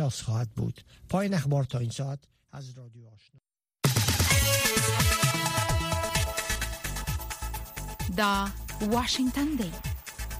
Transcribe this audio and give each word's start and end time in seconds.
اجلاس 0.00 0.20
خواهد 0.22 0.48
بود 0.56 0.80
پایین 1.08 1.34
اخبار 1.34 1.64
تا 1.64 1.78
این 1.78 1.90
ساعت 1.90 2.18
از 2.52 2.78
رادیو 2.78 3.02
آشنا 3.06 3.40
دا 8.16 8.48
واشنگتن 8.90 9.44
دی 9.56 9.70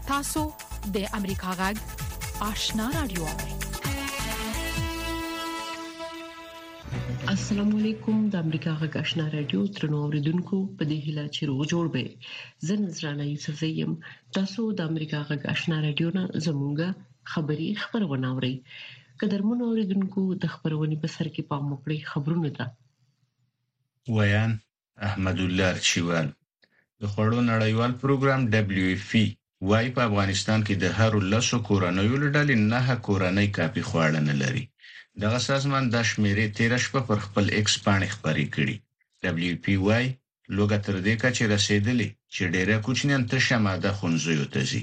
تاسو 0.08 0.52
د 0.94 1.08
امریکا 1.14 1.52
غږ 1.52 1.78
آشنا 2.42 2.90
رادیو 2.94 3.26
السلام 7.28 7.76
علیکم 7.76 8.28
د 8.30 8.36
امریکا 8.36 8.76
غږ 8.82 8.96
آشنا 8.96 9.28
رادیو 9.30 9.66
ترنو 9.66 9.96
اوریدونکو 10.02 10.58
په 10.78 10.84
دې 10.88 10.98
هیله 11.06 11.24
چې 11.34 11.40
روغ 11.48 11.60
جوړ 11.72 11.84
به 11.92 12.16
زن 12.58 12.88
زرانه 12.88 13.24
یوسف 13.30 13.56
زیم 13.64 13.98
تاسو 14.38 14.72
د 14.72 14.80
امریکا 14.94 15.20
غږ 15.30 15.42
آشنا 15.56 15.80
رادیو 15.88 16.10
نه 16.20 16.24
زمونږه 16.46 16.88
خبری 17.34 17.70
خبرونه 17.82 18.28
اوري 18.32 18.54
قدرمن 19.22 19.58
اوریدونکو 19.66 20.20
د 20.42 20.44
خبرونې 20.54 20.96
په 21.02 21.08
سر 21.14 21.26
کې 21.34 21.42
پام 21.50 21.64
وکړئ 21.72 21.98
خبرونه 22.12 22.48
ده 22.58 22.64
ویان 24.16 24.52
احمد 25.08 25.38
الله 25.46 25.70
چوال 25.88 26.26
د 27.00 27.10
خړو 27.12 27.38
نړیوال 27.52 27.92
پروګرام 28.02 28.40
دبليو 28.54 28.86
اف 28.94 29.02
پی 29.10 29.24
e 29.28 29.66
وايي 29.70 29.88
په 29.96 30.00
افغانستان 30.08 30.58
کې 30.66 30.74
د 30.84 30.86
هر 30.98 31.12
لاسو 31.32 31.56
کورنۍ 31.68 32.08
لړل 32.24 32.48
نه 32.72 32.80
کورنۍ 33.06 33.48
کافي 33.58 33.82
خواړه 33.88 34.20
نه 34.28 34.34
لري 34.42 34.64
دغه 35.22 35.38
سازمان 35.48 35.84
د 35.94 35.96
شمیرې 36.10 36.46
13 36.58 36.84
شپه 36.86 37.00
پر 37.08 37.18
خپل 37.26 37.44
ایکس 37.58 37.74
باندې 37.86 38.08
خبري 38.14 38.46
کړي 38.54 38.76
دبليو 39.24 39.54
پی 39.64 39.74
e 39.78 39.82
وايي 39.86 40.08
لوګه 40.56 40.78
تر 40.86 40.94
دې 41.06 41.14
کا 41.22 41.28
چې 41.36 41.42
رسیدلې 41.54 42.08
چې 42.34 42.42
ډېره 42.54 42.76
کوچنیان 42.86 43.22
تشه 43.32 43.56
ماده 43.66 43.90
خنځي 43.98 44.34
وتزي 44.42 44.82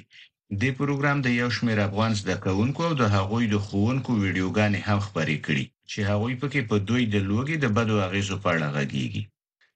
د 0.61 0.63
پروګرام 0.79 1.17
د 1.21 1.27
یو 1.41 1.49
شمېر 1.57 1.77
افغان 1.89 2.11
زده 2.21 2.35
کوونکو 2.45 2.79
او 2.87 2.93
د 3.01 3.03
هغوی 3.15 3.43
د 3.49 3.55
خوونکو 3.65 4.11
ویډیوګانې 4.23 4.79
هم 4.87 4.99
خبرې 5.07 5.37
کړي 5.45 5.65
چې 5.91 5.99
هغوی 6.09 6.35
پکې 6.41 6.61
په 6.69 6.75
دوی 6.89 7.03
د 7.13 7.15
لوګي 7.29 7.55
د 7.59 7.65
بدو 7.77 7.95
اغیزو 8.07 8.35
په 8.43 8.47
اړه 8.55 8.67
غږیږي 8.75 9.23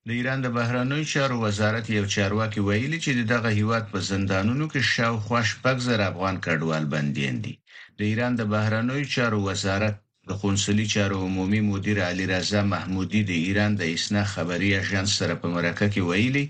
د 0.08 0.10
ایران 0.18 0.40
د 0.42 0.48
بهرانوي 0.58 1.06
چارو 1.14 1.36
وزارت 1.46 1.86
یو 1.98 2.06
چارواکي 2.16 2.60
ویلي 2.64 3.00
چې 3.06 3.12
دغه 3.34 3.50
هیواد 3.60 3.84
په 3.94 3.98
زندانونو 4.12 4.66
کې 4.72 4.82
شاوخوا 4.94 5.42
شپږ 5.52 5.76
زره 5.88 6.04
افغان 6.12 6.36
کډوال 6.46 6.84
بنديان 6.94 7.36
دي 7.46 7.54
د 7.98 8.00
ایران 8.10 8.34
د 8.38 8.42
بهرانوي 8.54 9.06
چارو 9.16 9.38
وزارت 9.50 9.96
د 10.28 10.32
قونسلي 10.42 10.86
چارو 10.94 11.16
عمومي 11.26 11.62
مدیر 11.72 11.98
علي 12.10 12.26
رضا 12.34 12.62
محمودي 12.74 13.22
د 13.26 13.32
ایران 13.46 13.72
د 13.76 13.82
اسنا 13.96 14.24
خبري 14.34 14.70
اژانس 14.82 15.10
سره 15.20 15.34
په 15.42 15.48
مرکه 15.56 15.86
کې 15.94 16.02
ویلي 16.10 16.46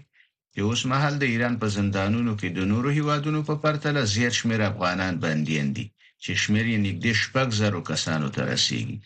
چې 0.55 0.59
اوس 0.67 0.81
مهال 0.91 1.13
د 1.19 1.23
ایران 1.33 1.55
په 1.61 1.67
زندانونو 1.77 2.31
کې 2.39 2.47
د 2.57 2.59
نورو 2.71 2.89
هیوادونو 2.97 3.39
په 3.49 3.55
پرتله 3.63 4.01
زیات 4.13 4.33
شمېر 4.39 4.59
افغانان 4.71 5.13
بنديان 5.23 5.67
دي 5.77 5.85
چې 6.23 6.31
شمېر 6.43 6.65
یې 6.73 6.79
نږدې 6.87 7.13
شپږ 7.23 7.47
زره 7.61 7.79
کسانو 7.91 8.27
ته 8.35 8.41
رسیږي 8.51 8.97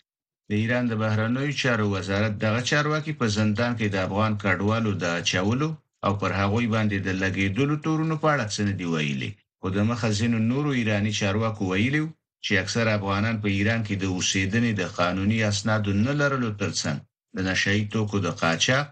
د 0.48 0.50
ایران 0.62 0.84
د 0.88 0.92
بهرنیو 1.02 1.58
چارو 1.62 1.86
وزارت 1.96 2.32
دغه 2.44 2.60
چارواکي 2.70 3.12
په 3.20 3.26
زندان 3.38 3.72
کې 3.78 3.86
د 3.90 3.96
افغان 4.06 4.32
کډوالو 4.42 4.90
د 5.02 5.06
چاولو 5.30 5.68
او 6.06 6.12
پر 6.20 6.30
هغوی 6.40 6.66
باندې 6.74 6.96
د 6.98 7.08
لګیدلو 7.22 7.74
تورونو 7.84 8.14
په 8.22 8.26
اړه 8.34 8.46
څه 8.54 8.60
نه 8.68 8.74
دی 8.78 8.86
ویلي 8.94 9.30
خو 9.60 9.66
د 9.76 9.78
مخزینو 9.90 10.38
نورو 10.52 10.70
ایرانی 10.78 11.12
چارواکو 11.20 11.62
ویلي 11.72 12.02
چې 12.44 12.52
اکثر 12.62 12.84
افغانان 12.98 13.36
په 13.42 13.48
ایران 13.56 13.80
کې 13.86 13.94
د 13.98 14.04
اوسیدنې 14.14 14.72
د 14.74 14.82
قانوني 14.98 15.38
اسنادو 15.50 15.90
نه 16.06 16.12
لرلو 16.20 16.50
ترڅنګ 16.60 16.98
د 17.34 17.38
نشئی 17.48 17.82
توکو 17.92 18.16
د 18.26 18.28
قاچاق 18.40 18.86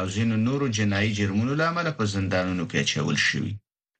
او 0.00 0.06
ځینو 0.16 0.34
نورو 0.46 0.66
جنایي 0.78 1.10
جرمونو 1.18 1.52
لامل 1.60 1.86
په 1.98 2.04
زندانونو 2.14 2.64
کې 2.70 2.76
اچول 2.84 3.18
شوی 3.28 3.52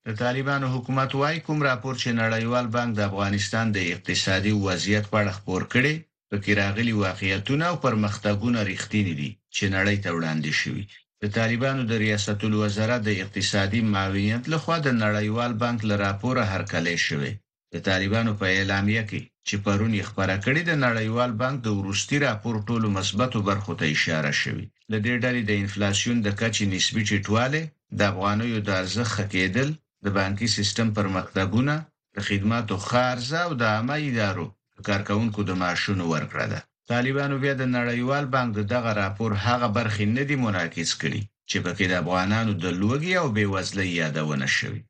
د 0.07 0.09
طالبانو 0.23 0.67
حکومت 0.75 1.11
وايي 1.21 1.39
کوم 1.47 1.59
راپور 1.69 1.95
چې 2.03 2.19
نړیوال 2.23 2.67
بانک 2.77 2.91
د 2.95 3.01
افغانستان 3.11 3.67
د 3.73 3.79
اقتصادي 3.95 4.53
وضعیت 4.67 5.05
په 5.11 5.17
اړه 5.21 5.33
خبر 5.39 5.63
کړي 5.73 5.95
په 6.31 6.37
کې 6.43 6.53
راغلي 6.63 6.95
واقعیتونه 7.05 7.65
او 7.71 7.77
پرمختګونه 7.87 8.59
ریښتینی 8.71 9.15
دي 9.21 9.31
چې 9.57 9.65
نړۍ 9.77 9.97
ته 10.05 10.11
وړاندې 10.17 10.53
شوي 10.61 10.85
د 11.23 11.25
طالبانو 11.39 11.83
د 11.91 11.93
ریاست 12.05 12.39
الوزرا 12.49 12.97
د 13.03 13.09
اقتصادي 13.23 13.81
معاونیت 13.93 14.43
لخوا 14.53 14.77
د 14.83 14.89
نړیوال 15.05 15.53
بانک 15.63 15.79
له 15.91 15.95
راپوره 16.07 16.43
هرکلی 16.53 16.97
شوی 17.07 17.33
د 17.73 17.75
طالبانو 17.89 18.33
په 18.41 18.47
اعلامیه 18.59 19.03
کې 19.11 19.21
چې 19.47 19.55
پرون 19.65 19.93
یې 19.99 20.07
خبره 20.11 20.37
کړې 20.45 20.63
د 20.67 20.73
نړیوال 20.87 21.31
بانک 21.43 21.57
د 21.63 21.69
ورستی 21.79 22.17
راپور 22.27 22.55
ټولو 22.69 22.87
مثبتو 22.99 23.39
برخو 23.49 23.73
ته 23.81 23.85
اشاره 23.97 24.35
شوی 24.45 24.67
له 24.93 24.99
دې 25.07 25.15
ډلې 25.25 25.43
د 25.47 25.53
انفلیسیون 25.63 26.17
د 26.23 26.29
کچې 26.41 26.65
نسبي 26.75 27.03
ټیټوالی 27.09 27.63
د 27.99 28.01
افغانیو 28.13 28.59
د 28.67 28.69
ارزښت 28.81 29.13
خکېدل 29.17 29.69
د 30.05 30.07
بانکي 30.19 30.49
سیستم 30.57 30.89
پر 30.97 31.07
مکتبونه 31.17 31.75
د 32.15 32.17
خدماتو 32.29 32.75
خارج 32.89 33.29
او 33.45 33.51
د 33.61 33.63
عامه 33.75 33.97
ادارو 34.11 34.47
کارکونکو 34.89 35.41
د 35.49 35.51
معاشونو 35.61 36.05
ورکړه 36.15 36.47
ده 36.53 36.61
طالبانو 36.93 37.35
بیا 37.43 37.55
د 37.59 37.65
نړیوال 37.79 38.25
بانک 38.35 38.51
دغه 38.75 38.91
راپور 39.03 39.31
هغه 39.47 39.69
برخې 39.79 40.05
نه 40.17 40.23
دی 40.29 40.37
منعکس 40.45 40.91
کړي 41.03 41.23
چې 41.51 41.57
پکې 41.65 41.85
د 41.89 41.95
افغانانو 42.03 42.53
د 42.65 42.67
لوګي 42.83 43.13
او 43.21 43.27
بیوزلۍ 43.37 43.89
یادونه 44.03 44.47
شوې 44.59 44.81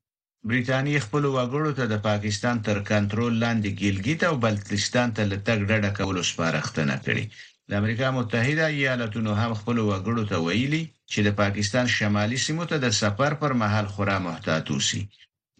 بریتانیا 0.48 1.00
خپل 1.06 1.22
وګړو 1.36 1.70
ته 1.78 1.84
د 1.92 1.94
پاکستان 2.08 2.56
تر 2.66 2.76
کنټرول 2.90 3.32
لاندې 3.44 3.70
ګلګیت 3.82 4.20
او 4.30 4.34
بلتستان 4.46 5.08
ته 5.16 5.22
لټګ 5.32 5.58
ډډه 5.70 5.90
کول 5.98 6.16
سپارښتنه 6.30 6.94
کړې 7.06 7.24
د 7.70 7.70
امریکا 7.80 8.06
متحده 8.18 8.64
ایالاتونو 8.76 9.30
هم 9.40 9.52
خپل 9.60 9.76
وګړو 9.90 10.22
ته 10.30 10.36
ویلي 10.46 10.82
چې 11.12 11.18
د 11.26 11.28
پاکستان 11.42 11.86
شمالي 11.96 12.38
سیمو 12.46 12.64
ته 12.70 12.76
د 12.80 12.86
سفر 13.02 13.30
پر 13.40 13.52
مهال 13.62 13.86
خورا 13.94 14.16
محتاط 14.26 14.66
اوسي 14.74 15.02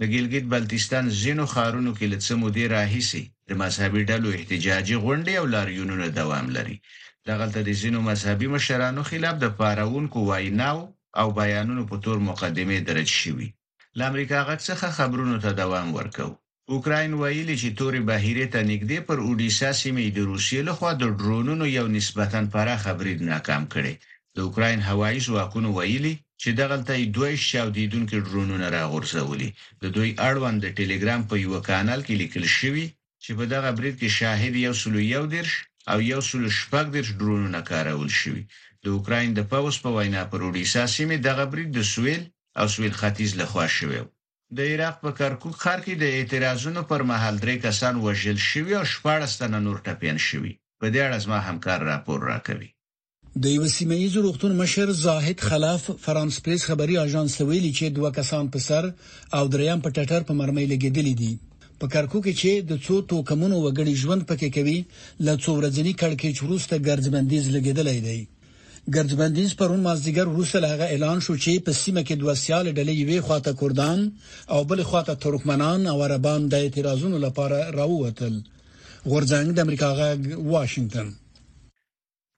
د 0.01 0.03
ګلګت 0.13 0.45
بلتستان 0.55 1.05
زینو 1.23 1.45
خارونو 1.55 1.91
کې 1.99 2.07
لڅ 2.13 2.27
مودې 2.43 2.65
راهیسي 2.77 3.23
د 3.49 3.51
مذهبي 3.63 4.03
ډلو 4.11 4.29
احتجاجي 4.37 4.97
غونډې 5.05 5.33
او 5.41 5.45
لاریونونه 5.55 6.07
دوام 6.21 6.47
لري 6.57 6.77
دغه 7.29 7.47
تر 7.55 7.65
زینو 7.81 8.01
مذهبي 8.11 8.49
مشرانو 8.55 9.01
خلاف 9.11 9.35
د 9.41 9.47
پاراونکو 9.61 10.19
وایناو 10.31 10.81
او 11.21 11.27
بیانونو 11.41 11.83
په 11.91 11.97
تور 12.05 12.19
مقدمه 12.31 12.77
درج 12.89 13.09
شوی 13.23 13.49
ل 13.99 14.01
امریکا 14.11 14.39
غټ 14.49 14.61
څخه 14.71 14.87
خبرونو 14.99 15.37
ته 15.45 15.51
دوام 15.63 15.89
ورکوي 15.99 16.35
اوکرين 16.75 17.13
ویلي 17.21 17.57
چې 17.63 17.69
تورې 17.79 18.01
بهیره 18.11 18.47
ته 18.55 18.61
نږدې 18.73 18.99
پر 19.09 19.19
اوډیسا 19.27 19.71
سیمې 19.83 20.05
د 20.09 20.19
روسیې 20.31 20.61
لخوا 20.69 20.91
د 20.97 21.05
ډرونونو 21.19 21.65
یو 21.79 21.87
نسبتاً 21.97 22.41
پراخه 22.55 22.93
برید 23.01 23.21
ناکام 23.33 23.63
کړي 23.75 23.95
د 24.35 24.37
اوکرين 24.47 24.79
هوایي 24.91 25.21
ځواکونو 25.29 25.69
ویلي 25.79 26.15
چې 26.43 26.49
دغه 26.61 26.77
تل 26.89 27.01
دوی 27.17 27.35
شاودیدونکو 27.51 28.17
ډرونونه 28.27 28.67
راغورځولي 28.77 29.49
د 29.83 29.85
دوی 29.97 30.11
اړوند 30.29 30.59
د 30.63 30.67
ټلګرام 30.79 31.23
په 31.31 31.35
یو 31.47 31.55
کانال 31.69 32.01
کې 32.07 32.15
لیکل 32.23 32.45
شوی 32.59 32.87
چې 33.23 33.31
په 33.39 33.45
دغه 33.55 33.69
برید 33.79 33.97
کې 34.01 34.09
شاهد 34.19 34.55
یو 34.67 34.75
سلو 34.83 34.99
یو 35.15 35.25
درش 35.35 35.53
او 35.91 35.99
یو 36.13 36.21
سلو 36.31 36.49
شپږ 36.61 36.85
درش 36.95 37.09
ډرونونه 37.21 37.59
کارول 37.71 38.11
شوی 38.21 38.43
د 38.83 38.85
اوکرين 38.97 39.31
د 39.35 39.41
پاوس 39.53 39.77
په 39.85 39.89
وینا 39.97 40.23
پر 40.31 40.41
اوډیسا 40.47 40.83
سیمې 40.97 41.17
دغه 41.29 41.45
برید 41.53 41.71
د 41.75 41.81
سویل 41.95 42.23
او 42.59 42.67
سویل 42.75 42.95
ختیځ 43.01 43.31
لخوا 43.41 43.67
شوی 43.79 44.01
و 44.03 44.07
د 44.57 44.59
عراق 44.73 44.97
په 45.05 45.11
کرکوک 45.19 45.57
ښار 45.63 45.81
کې 45.87 45.95
د 46.03 46.05
اعتراضونو 46.17 46.83
پر 46.91 47.01
مهال 47.11 47.35
درې 47.45 47.57
کسان 47.67 47.95
وژل 48.05 48.39
شوي 48.51 48.73
او 48.81 48.85
شپږ 48.95 49.21
تن 49.41 49.53
نور 49.67 49.77
ټپيان 49.85 50.19
شوي 50.29 50.53
په 50.81 50.87
دې 50.93 51.01
اړه 51.07 51.19
زما 51.25 51.39
همکار 51.49 51.79
راپور 51.93 52.19
راکوي 52.33 52.69
د 53.43 53.45
یو 53.57 53.67
سیمه 53.77 53.97
ییز 54.03 54.15
روغتون 54.25 54.53
مشر 54.63 54.89
زاهد 55.05 55.39
خلاف 55.49 55.83
فرانس 56.05 56.35
پریس 56.45 56.63
خبري 56.69 56.97
اژانس 57.07 57.35
ویلي 57.49 57.73
چې 57.79 57.87
دوه 57.99 58.11
کسان 58.19 58.45
په 58.55 58.59
سر 58.69 58.85
او 59.39 59.45
دریم 59.55 59.79
په 59.85 59.91
ټټر 59.97 60.23
په 60.29 60.33
مرمۍ 60.41 60.67
لګیدل 60.73 61.07
دي 61.21 61.33
په 61.81 61.87
کارکو 61.95 62.19
کې 62.25 62.33
چې 62.41 62.53
د 62.71 62.73
څو 62.85 62.95
توکمنو 63.11 63.57
وګړي 63.67 63.95
ژوند 64.03 64.23
پکې 64.31 64.49
کوي 64.57 64.79
لڅو 65.27 65.51
ورځنی 65.59 65.93
کړکېچ 66.01 66.37
وروسته 66.45 66.75
ګرځبندیز 66.89 67.45
لګیدلې 67.57 67.99
دی 68.07 68.21
ګرځبندیز 68.97 69.51
پرون 69.59 69.81
مازدیګر 69.87 70.27
روسل 70.37 70.65
هغه 70.73 70.87
اعلان 70.93 71.19
شو 71.25 71.35
چې 71.45 71.65
په 71.67 71.73
سیمه 71.83 72.03
کې 72.09 72.15
دوه 72.23 72.35
سیال 72.45 72.67
ډلې 72.79 72.95
یوې 73.03 73.19
خواته 73.27 73.53
کردان 73.61 74.01
او 74.55 74.61
بل 74.71 74.81
خواته 74.89 75.15
ترکمنان 75.25 75.81
او 75.93 75.97
عربان 76.07 76.41
د 76.53 76.55
اعتراضونو 76.65 77.19
لپاره 77.27 77.59
راووتل 77.79 78.35
غورځنګ 79.11 79.47
د 79.53 79.59
امریکا 79.67 79.89
غا 79.99 80.09
واشنگتن 80.53 81.09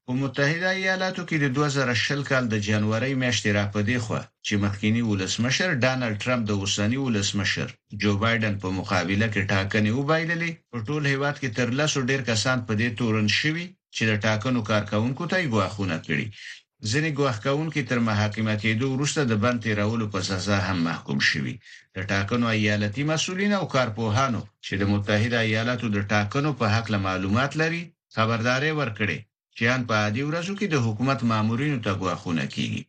په 0.06 0.12
متحده 0.22 0.68
ایالاتو 0.80 1.22
کې 1.28 1.36
د 1.44 1.46
2020 1.56 2.28
کال 2.30 2.44
د 2.48 2.54
جنوري 2.68 3.12
میاشتې 3.22 3.50
راپدې 3.60 3.96
خو 4.04 4.16
چې 4.46 4.54
مخکینی 4.64 5.02
ولسمشر 5.10 5.68
ډانلډ 5.84 6.14
ترامپ 6.24 6.42
د 6.48 6.52
اوسنی 6.60 6.98
ولسمشر 7.06 7.68
جو 8.02 8.10
بایدن 8.22 8.54
په 8.62 8.68
مقابله 8.78 9.26
کې 9.32 9.42
ټاکنې 9.50 9.90
وبایللې 9.98 10.52
په 10.70 10.78
ټول 10.86 11.02
هیواد 11.12 11.36
کې 11.42 11.48
تر 11.56 11.68
لاسو 11.78 11.98
ډیر 12.10 12.20
کسان 12.30 12.58
په 12.66 12.72
دې 12.80 12.88
تورن 12.98 13.26
شوي 13.40 13.66
چې 13.96 14.04
د 14.10 14.14
ټاکنو 14.26 14.60
کارکونکو 14.70 15.22
ته 15.30 15.36
یې 15.42 15.46
ګواښونه 15.54 15.96
کړي 16.06 16.26
ځینې 16.90 17.10
ګواښونکي 17.18 17.82
تر 17.90 17.98
محاکمه 18.08 18.54
کېدو 18.62 18.84
وروسته 18.92 19.20
د 19.24 19.32
بند 19.42 19.58
تیرولو 19.64 20.06
په 20.14 20.20
سزا 20.28 20.58
هم 20.68 20.78
محکوم 20.88 21.18
شوي 21.30 21.54
د 21.96 21.98
ټاکنو 22.10 22.46
ایالتي 22.58 23.02
مسولین 23.12 23.52
او 23.60 23.64
کارپوهانو 23.74 24.40
چې 24.66 24.72
د 24.80 24.82
متحده 24.92 25.38
ایالاتو 25.48 25.86
د 25.96 25.98
ټاکنو 26.12 26.50
په 26.60 26.66
حق 26.74 26.86
له 26.94 26.98
معلومات 27.08 27.50
لري 27.62 27.82
خبرداري 28.16 28.72
ورکړي 28.80 29.18
چې 29.56 29.64
ان 29.74 29.80
په 29.88 29.94
عادي 30.02 30.22
ورځو 30.28 30.52
کې 30.58 30.66
د 30.68 30.76
حکومت 30.86 31.20
مامورینو 31.32 31.78
ته 31.86 31.92
ګواښونه 32.02 32.44
کوي 32.54 32.82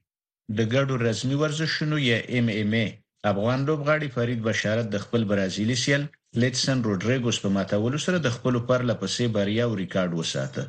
د 0.57 0.59
ګډو 0.73 0.93
رسمي 1.07 1.35
ورزشونو 1.43 1.95
یا 2.11 2.17
ایم 2.33 2.47
ایم 2.57 2.71
ای 2.81 2.87
افغان 3.31 3.59
لوبغاړي 3.67 4.07
فرید 4.15 4.39
بشارت 4.49 4.85
د 4.91 4.97
خپل 5.03 5.21
برازیلی 5.31 5.77
سیل 5.83 6.03
لیټسن 6.41 6.77
روډریګوس 6.87 7.37
په 7.43 7.49
ماتولو 7.55 7.97
سره 8.05 8.17
د 8.19 8.27
خپل 8.35 8.53
پرله 8.67 8.93
پسې 9.01 9.23
بریا 9.35 9.63
او 9.69 9.73
ریکارډ 9.83 10.11
وساته 10.21 10.63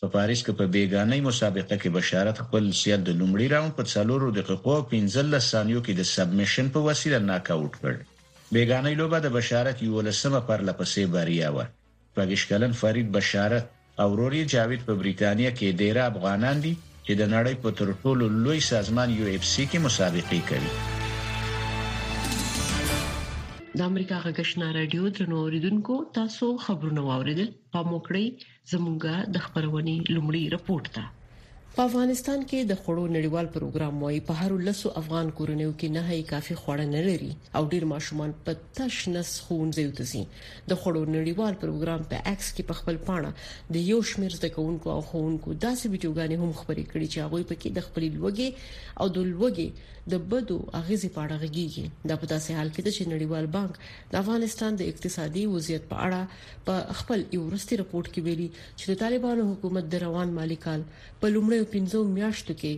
سفارش 0.00 0.40
کې 0.46 0.52
په 0.56 0.64
بیګانۍ 0.72 1.20
مسابقه 1.26 1.76
کې 1.82 1.90
بشارت 1.98 2.36
خپل 2.46 2.64
سیال 2.78 3.04
د 3.04 3.12
لومړي 3.20 3.46
راوند 3.52 3.74
په 3.78 3.84
څلورو 3.92 4.26
دقیقو 4.38 4.72
او 4.78 4.82
15 4.90 5.38
ثانیو 5.50 5.80
کې 5.86 5.92
د 6.00 6.08
سبمیشن 6.16 6.66
په 6.74 6.80
وسیله 6.88 7.20
ناک 7.28 7.44
اوټ 7.54 7.72
کړ 7.84 7.94
بیګانۍ 8.54 8.94
لوبه 9.00 9.18
د 9.22 9.28
بشارت 9.36 9.76
یو 9.86 10.02
لسمه 10.08 10.40
پر 10.50 10.58
لپسې 10.68 11.02
بریا 11.14 11.48
و 11.54 11.58
پاکشکلن 12.18 12.72
فرید 12.80 13.08
بشارت 13.16 13.64
او 14.02 14.08
روري 14.20 14.42
جاوید 14.54 14.84
په 14.88 14.94
بریتانیا 15.02 15.50
کې 15.58 15.78
ډیر 15.82 15.94
افغانان 16.10 16.56
دي 16.64 16.74
چې 17.06 17.12
د 17.20 17.24
نړۍ 17.34 17.54
په 17.62 17.68
تر 17.78 17.86
ټولو 18.02 18.24
لوی 18.44 18.60
سازمان 18.70 19.08
یو 19.20 19.26
اف 19.36 19.42
سی 19.52 19.64
کې 19.70 19.78
مسابقه 19.86 20.42
کوي 20.50 20.74
د 23.78 23.88
امریکا 23.92 24.18
غږشنا 24.26 24.68
رادیو 24.78 25.08
درنو 25.18 25.38
اوریدونکو 25.46 25.96
تاسو 26.20 26.52
خبرونه 26.66 27.00
واوریدل 27.10 27.48
په 27.76 27.80
موکړی 27.90 28.26
زموږه 28.72 29.14
د 29.34 29.36
خبرونې 29.44 29.96
لومړی 30.14 30.42
رپورت 30.56 30.86
ده 30.96 31.04
په 31.76 31.82
افغانستان 31.88 32.40
کې 32.50 32.58
د 32.70 32.78
خړو 32.82 33.02
نړیوال 33.16 33.46
پروګرام 33.54 33.94
وايي 34.02 34.20
په 34.28 34.32
هر 34.40 34.52
لسو 34.68 34.88
افغان 35.00 35.26
کورنیو 35.40 35.72
کې 35.78 35.88
نه 35.96 36.02
هي 36.12 36.20
کافي 36.30 36.54
خواړه 36.60 36.86
نه 36.94 37.02
لري 37.08 37.32
او 37.56 37.62
ډیر 37.72 37.84
ماشومان 37.92 38.30
په 38.46 38.52
تش 38.78 38.96
نس 39.14 39.30
خون 39.48 39.72
زیو 39.78 39.92
تسي 39.98 40.22
د 40.70 40.78
خړو 40.80 41.02
نړیوال 41.16 41.54
پروګرام 41.64 42.00
په 42.12 42.22
ایکس 42.30 42.48
کې 42.54 42.68
په 42.68 42.74
خپل 42.78 42.96
پاڼه 43.08 43.32
د 43.76 43.84
یو 43.90 44.00
شمیر 44.12 44.36
زده 44.38 44.50
کوونکو 44.56 44.88
او 44.96 45.00
خونکو 45.10 45.56
داسې 45.66 45.84
ویډیوګانې 45.92 46.36
هم 46.42 46.50
خبرې 46.60 46.84
کړي 46.90 47.06
چې 47.12 47.18
هغه 47.24 47.48
پکې 47.50 47.68
د 47.76 47.78
خپل 47.88 48.04
لوګي 48.16 48.48
او 49.00 49.06
د 49.16 49.18
لوګي 49.32 49.68
د 50.12 50.18
بدو 50.32 50.56
اغیزې 50.80 51.08
په 51.14 51.20
اړه 51.24 51.36
غږیږي 51.42 51.86
دا 52.08 52.14
په 52.22 52.26
داسې 52.32 52.50
حال 52.58 52.68
کې 52.74 52.80
ده 52.86 52.90
چې 52.96 53.10
نړیوال 53.12 53.46
بانک 53.54 53.72
د 54.10 54.14
افغانستان 54.22 54.72
د 54.80 54.90
اقتصادي 54.90 55.42
وضعیت 55.54 55.84
په 55.92 55.96
اړه 56.06 56.20
په 56.66 56.74
خپل 56.98 57.20
یو 57.36 57.40
رستي 57.54 57.74
رپورت 57.82 58.08
کې 58.12 58.20
ویلي 58.26 58.46
چې 58.78 58.84
د 58.90 59.00
طالبانو 59.02 59.42
حکومت 59.50 59.84
د 59.94 60.04
روان 60.06 60.28
مالیکال 60.38 60.80
په 61.22 61.26
لومړیو 61.36 61.66
15 61.74 62.12
میاشتو 62.18 62.52
کې 62.60 62.72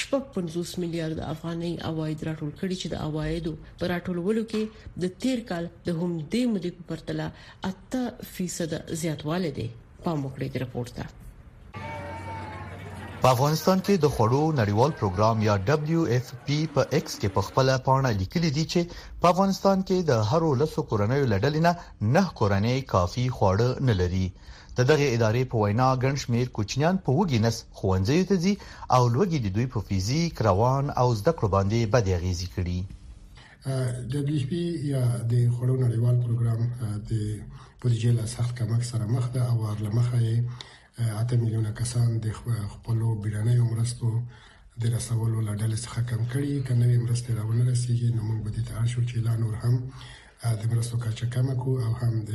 شپږ 0.00 0.22
50 0.36 0.74
میلیارډ 0.82 1.18
افغاني 1.34 1.72
عواید 1.92 2.18
راټول 2.30 2.52
کړي 2.60 2.76
چې 2.80 2.88
د 2.90 2.96
عوایدو 3.06 3.52
پر 3.84 3.92
راټولولو 3.94 4.42
کې 4.50 4.62
د 5.06 5.14
تیر 5.24 5.38
کال 5.52 5.64
د 5.88 5.88
هم 5.98 6.10
دې 6.32 6.42
مودې 6.50 6.70
په 6.76 6.82
پرتله 6.90 7.26
8% 7.70 9.00
زیاتوالی 9.04 9.52
دی 9.60 9.66
په 10.02 10.10
موکړې 10.22 10.48
رپورت 10.64 10.94
ده 10.98 11.06
په 13.28 13.32
افغانستان 13.36 13.78
کې 13.86 13.94
د 14.04 14.08
خوړو 14.16 14.40
نړیوال 14.58 14.92
پروګرام 14.98 15.40
یا 15.44 15.54
WFP 15.70 16.58
په 16.74 16.82
ایکس 16.98 17.14
کې 17.22 17.30
په 17.36 17.42
خپل 17.46 17.70
پاڼه 17.86 18.10
لیکلي 18.18 18.50
دي 18.58 18.62
چې 18.72 19.16
په 19.24 19.30
افغانستان 19.32 19.80
کې 19.88 20.04
د 20.10 20.20
هرو 20.28 20.50
لسو 20.60 20.84
کورنۍ 20.92 21.24
لړل 21.32 21.56
نه 21.64 21.72
نه 22.16 22.22
کورنۍ 22.40 22.84
کافي 22.92 23.24
خواړه 23.36 23.88
نه 23.88 23.96
لري 24.02 24.26
د 24.28 24.86
دغه 24.90 25.06
ادارې 25.16 25.42
په 25.54 25.62
وینا 25.64 25.88
ګنشمیر 26.04 26.52
کوچنیان 26.60 27.00
په 27.08 27.16
وګینس 27.20 27.58
خوندې 27.78 28.30
ته 28.30 28.36
دي 28.44 28.54
او 28.98 29.02
لوګي 29.16 29.42
د 29.48 29.52
دوی 29.58 29.66
په 29.74 29.84
فزیک 29.90 30.44
روان 30.50 30.94
او 31.04 31.08
زده 31.22 31.34
کړو 31.40 31.54
باندې 31.56 31.92
بد 31.96 32.14
اغیزي 32.18 32.48
کړي 32.54 33.98
دبليو 34.14 34.46
پی 34.54 34.62
یا 34.94 35.02
د 35.34 35.42
خوړو 35.56 35.82
نړیوال 35.82 36.22
پروګرام 36.24 37.02
د 37.10 37.12
پروژې 37.16 38.16
له 38.20 38.32
سخت 38.36 38.56
کمک 38.62 38.88
سره 38.92 39.12
مخ 39.16 39.30
ده 39.38 39.50
او 39.50 39.60
ورلمخه 39.66 40.24
اته 40.98 41.36
میلیونه 41.36 41.70
کسان 41.76 42.08
د 42.24 42.28
خپل 42.68 43.00
بیړنیو 43.22 43.64
مرستو 43.70 44.10
د 44.84 44.92
رسولو 44.94 45.40
لړل 45.48 45.72
څخه 45.84 46.04
کم 46.12 46.22
کړي 46.32 46.62
کنه 46.68 46.86
یې 46.92 47.00
مرستې 47.04 47.36
راونه 47.40 47.62
رسیږي 47.70 48.08
نو 48.16 48.22
موږ 48.28 48.38
به 48.44 48.50
د 48.56 48.64
تار 48.70 48.86
شو 48.92 49.02
چې 49.10 49.16
لا 49.26 49.34
نور 49.42 49.54
هم 49.64 49.74
د 50.60 50.62
مرستو 50.72 51.00
کچه 51.02 51.28
کم 51.34 51.48
کو 51.64 51.74
او 51.86 51.90
هم 52.00 52.14
د 52.30 52.32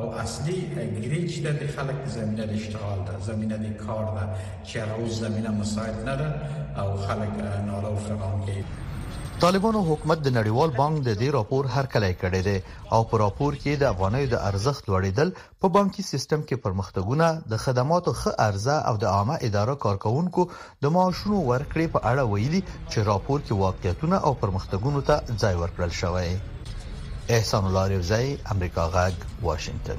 او 0.00 0.02
اصلي 0.24 0.58
ګری 1.02 1.20
چې 1.32 1.40
د 1.62 1.72
خلک 1.78 1.98
زمينه 2.16 2.44
د 2.50 2.60
اشتغال 2.62 3.00
ده 3.12 3.24
زمينه 3.30 3.56
د 3.64 3.78
کار 3.86 4.04
ده 4.18 4.24
چې 4.68 4.76
روز 4.96 5.12
زمينه 5.28 5.50
مساعد 5.62 5.98
نه 6.12 6.18
ده 6.24 6.28
او 6.84 6.88
خلک 7.06 7.34
ناله 7.68 7.88
او 7.94 7.96
فرغان 8.08 8.38
کوي 8.50 8.64
طالبانو 9.42 9.80
حکومت 9.88 10.18
د 10.22 10.30
نړیوال 10.36 10.70
بانک 10.76 10.96
د 11.08 11.16
دې 11.20 11.26
راپور 11.34 11.64
هر 11.74 11.86
کله 11.92 12.08
کړی 12.22 12.38
دی 12.46 12.54
او 12.96 12.98
په 13.10 13.14
راپور 13.22 13.52
کې 13.62 13.72
د 13.82 13.84
افغانۍ 13.92 14.24
د 14.32 14.36
ارزښت 14.48 14.82
لوړیدل 14.90 15.28
په 15.64 15.70
بانکي 15.76 16.02
سیستم 16.12 16.40
کې 16.48 16.56
پرمختګونه 16.64 17.28
د 17.52 17.60
خدماتو 17.64 18.14
ښه 18.22 18.32
ارزه 18.46 18.76
او 18.90 18.94
د 19.04 19.06
عامه 19.16 19.36
اداره 19.50 19.76
کارکونکو 19.84 20.46
د 20.88 20.92
معاشونو 20.96 21.38
ورکړې 21.50 21.86
په 21.94 22.00
اړه 22.10 22.24
ویلي 22.34 22.62
چې 22.90 23.06
راپور 23.10 23.38
کې 23.46 23.60
واقعیتونه 23.64 24.16
او 24.30 24.34
پرمختګونو 24.42 25.00
ته 25.12 25.36
ځای 25.42 25.54
ورکړل 25.62 25.92
شوی 26.00 26.28
احسان 27.38 27.62
الله 27.70 27.84
ریوزی 27.94 28.26
امریکا 28.56 28.84
غږ 28.98 29.46
واشنگتن 29.50 29.98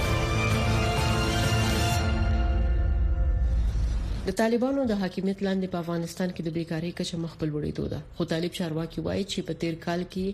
د 4.31 4.35
طالبانو 4.41 4.81
د 4.89 4.93
حاکمیت 5.01 5.39
لاندې 5.47 5.71
په 5.71 5.79
افغانستان 5.83 6.29
کې 6.33 6.41
د 6.45 6.49
بیکاری 6.57 6.91
کچه 6.99 7.15
مخ 7.23 7.31
په 7.39 7.45
لوړېدو 7.51 7.85
ده 7.93 7.99
خو 8.19 8.23
طالب 8.33 8.51
چارواکي 8.59 8.99
وایي 9.07 9.25
چې 9.33 9.39
په 9.49 9.53
تیر 9.63 9.75
کال 9.87 10.01
کې 10.15 10.25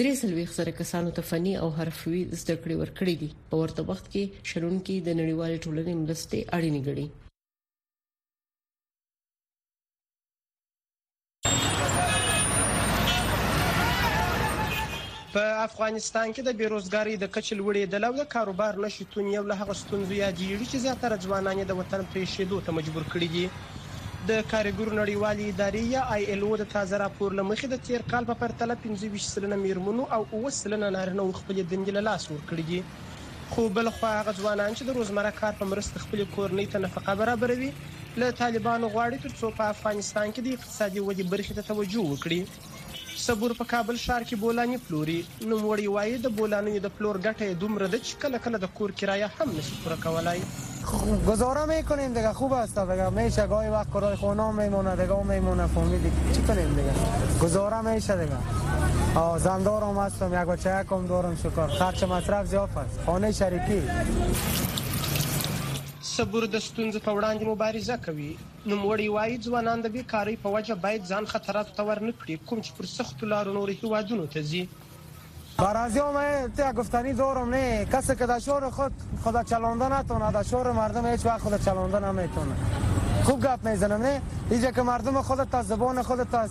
درې 0.00 0.12
سلويخ 0.24 0.50
سره 0.58 0.76
کسانو 0.82 1.14
ته 1.18 1.22
فني 1.30 1.54
او 1.62 1.68
حرفوي 1.80 2.22
زده 2.40 2.54
کړې 2.62 2.76
ورکړې 2.78 3.14
دي 3.24 3.28
په 3.50 3.56
ورته 3.66 3.80
وخت 3.92 4.06
کې 4.12 4.22
شرون 4.54 4.76
کې 4.86 4.96
د 5.10 5.22
نړیوال 5.24 5.52
ټولنې 5.64 5.94
مرسته 6.04 6.36
اړینه 6.58 6.80
ګڼي 6.88 7.06
افغانستان 15.66 16.32
کې 16.36 16.42
د 16.46 16.52
بیروزګاری 16.60 17.12
د 17.20 17.28
کچل 17.34 17.60
وړې 17.66 17.82
د 17.92 18.00
لوړ 18.04 18.24
کاروبار 18.32 18.78
نشټون 18.84 19.28
یو 19.34 19.42
له 19.50 19.56
هغه 19.60 19.76
ستونزو 19.82 20.16
یادېږي 20.16 20.66
چې 20.72 20.82
زیاتره 20.84 21.20
ځوانان 21.26 21.60
د 21.70 21.78
وطن 21.78 22.02
پرې 22.14 22.30
شیدو 22.32 22.58
ته 22.66 22.74
مجبور 22.78 23.06
کړي 23.12 23.28
دي 23.36 23.44
د 24.30 24.42
کارګر 24.50 24.90
نړیوالې 24.98 25.46
ادارې 25.52 25.82
یا 25.94 26.02
آی 26.16 26.26
ایل 26.34 26.44
او 26.48 26.50
د 26.62 26.68
تازه 26.74 27.00
راپور 27.04 27.36
لمخې 27.38 27.70
د 27.74 27.80
تیر 27.86 28.04
کال 28.12 28.28
په 28.32 28.38
پرتله 28.42 28.76
25 28.84 29.26
سلنه 29.30 29.58
میرمنو 29.62 30.08
او 30.16 30.20
20 30.42 30.58
سلنه 30.66 30.90
نارینه 30.98 31.28
خپل 31.40 31.56
دندې 31.60 31.98
له 31.98 32.04
لاس 32.10 32.28
ورکړي 32.32 32.64
دي 32.72 33.50
خو 33.54 33.66
بل 33.80 33.90
خو 33.98 34.12
هغه 34.18 34.36
ځوانان 34.42 34.70
چې 34.74 34.90
د 34.90 34.98
روزمره 35.00 35.32
کار 35.40 35.58
په 35.62 35.70
مرسته 35.72 36.04
خپل 36.04 36.24
کورنۍ 36.36 36.70
ته 36.76 36.84
نفقه 36.86 37.16
برابروي 37.24 37.72
له 38.22 38.36
طالبانو 38.42 38.92
غواړي 38.94 39.26
ترڅو 39.26 39.52
په 39.60 39.72
افغانستان 39.76 40.26
کې 40.34 40.40
د 40.42 40.60
اقتصادي 40.60 41.04
ودې 41.04 41.34
برخې 41.34 41.60
ته 41.60 41.68
توجه 41.72 42.08
وکړي 42.12 42.40
صبور 43.22 43.52
په 43.58 43.64
کابل 43.72 43.96
ښار 44.04 44.22
کې 44.28 44.36
بولانی 44.44 44.76
پلوري 44.86 45.16
نو 45.50 45.56
وړي 45.64 45.88
وایي 45.96 46.14
د 46.22 46.30
بولانیو 46.38 46.80
د 46.86 46.90
پلور 46.98 47.16
ګټه 47.26 47.58
دومره 47.62 47.88
ده 47.92 47.98
چې 48.06 48.14
کله 48.22 48.38
کله 48.44 48.58
د 48.64 48.70
کور 48.78 48.90
کرایه 49.00 49.28
هم 49.38 49.50
نشي 49.58 49.76
پوره 49.82 49.96
کولای 50.04 50.40
گزاره 51.28 51.64
میکنیم 51.70 52.16
دیگه 52.16 52.32
خوب 52.40 52.52
است 52.54 52.78
دیگه 52.88 53.08
میشه 53.18 53.46
گاهی 53.52 53.68
وقت 53.74 53.92
کرای 53.94 54.16
خونه 54.22 54.50
میمونه 54.58 54.96
دیگه 55.02 55.12
اون 55.12 55.26
میمونه 55.26 55.66
فامیلی 55.74 56.10
چی 56.34 56.42
کنیم 56.48 56.74
دیگه 56.78 56.94
گزاره 57.42 57.80
میشه 57.88 58.16
دیگه 58.22 59.16
آه 59.16 59.38
زندارم 59.46 59.98
هستم 59.98 60.34
یک 60.42 60.48
بچه 60.52 60.80
یکم 60.80 61.06
دارم 61.12 61.36
شکر 61.44 61.66
خرچ 61.78 62.02
مصرف 62.14 62.46
زیاد 62.46 62.70
است 62.84 63.00
خانه 63.06 63.32
شریکی 63.40 63.82
صبر 66.00 66.46
د 66.46 66.58
ستونزو 66.58 66.98
په 66.98 67.20
وړاندې 67.20 67.42
مبارزه 67.46 67.96
کوي 68.06 68.32
نوموړي 68.72 69.06
وایي 69.12 69.34
ځوانان 69.46 69.82
د 69.84 69.90
بیکاری 69.94 70.34
په 70.42 70.50
وجه 70.52 70.74
باید 70.84 71.08
ځان 71.14 71.26
خطرات 71.32 71.72
ته 71.80 71.84
ورنکړي 71.88 72.36
کوم 72.50 72.60
چې 72.66 72.76
پر 72.78 72.86
سختو 72.92 73.26
لارو 73.32 73.52
نور 73.56 73.72
هیوادونو 73.80 74.28
ته 74.34 74.42
ځي 74.52 74.60
برازی 75.58 76.04
همه 76.06 76.38
تا 76.60 76.70
گفتنی 76.78 77.12
دارم 77.18 77.50
نه 77.56 77.82
کسی 77.96 78.16
که 78.22 78.26
دشور 78.30 78.66
خود 78.78 78.92
خدا 79.26 79.42
چلانده 79.50 79.88
نتونه 79.96 80.30
دشور 80.38 80.72
مردم 80.80 81.06
هیچ 81.10 81.26
وقت 81.26 81.40
خدا 81.48 81.58
چلانده 81.66 82.00
نمیتونه 82.06 82.56
خوب 83.28 83.44
گپ 83.46 83.68
میزنم 83.68 84.02
نه 84.06 84.14
اینجا 84.50 84.70
که 84.78 84.82
مردم 84.92 85.22
خودت 85.28 85.54
از 85.60 85.66
زبان 85.74 86.02
خودت 86.08 86.34
از 86.40 86.50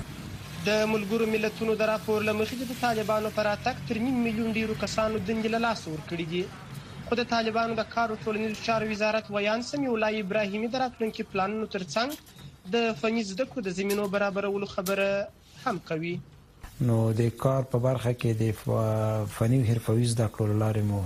د 0.67 0.69
ملګرو 0.93 1.27
ملتونو 1.35 1.75
د 1.83 1.93
راپور 1.95 2.23
لمخې 2.23 2.71
د 2.71 2.81
طالبانو 2.87 3.29
پر 3.35 3.47
اتک 3.57 3.85
تر 3.89 3.97
نیم 4.07 4.23
میلیون 4.29 4.53
ډیرو 4.61 4.81
کسانو 4.81 5.19
دنګ 5.27 5.51
له 5.57 5.61
لاس 5.69 5.87
ورکړي 5.87 6.27
دي 6.33 6.45
خو 7.09 7.15
د 7.17 7.25
طالبانو 7.29 7.75
د 7.77 7.83
کار 7.91 8.11
او 8.13 8.15
ټولنیزو 8.23 8.63
چارو 8.65 8.87
وزارت 8.89 9.29
ویان 9.35 9.63
سمي 9.67 9.87
ولای 9.93 10.17
ابراهیمي 10.23 10.67
دراتونکو 10.73 11.23
پلانونو 11.29 11.69
ترڅنګ 11.75 12.67
د 12.75 12.91
فني 12.99 13.23
زده 13.29 13.47
کړو 13.53 13.63
د 13.67 13.73
زمينو 13.77 14.05
برابرولو 14.15 14.67
خبره 14.73 15.07
هم 15.61 15.79
کوي 15.87 16.11
نو 16.89 16.97
د 17.21 17.31
کار 17.45 17.65
په 17.71 17.79
برخه 17.87 18.13
کې 18.25 18.37
د 18.43 19.31
فني 19.37 19.59
او 19.63 19.65
حرفوي 19.71 20.11
زده 20.13 20.27
کړو 20.37 20.59
لارې 20.61 20.87
مو 20.91 20.99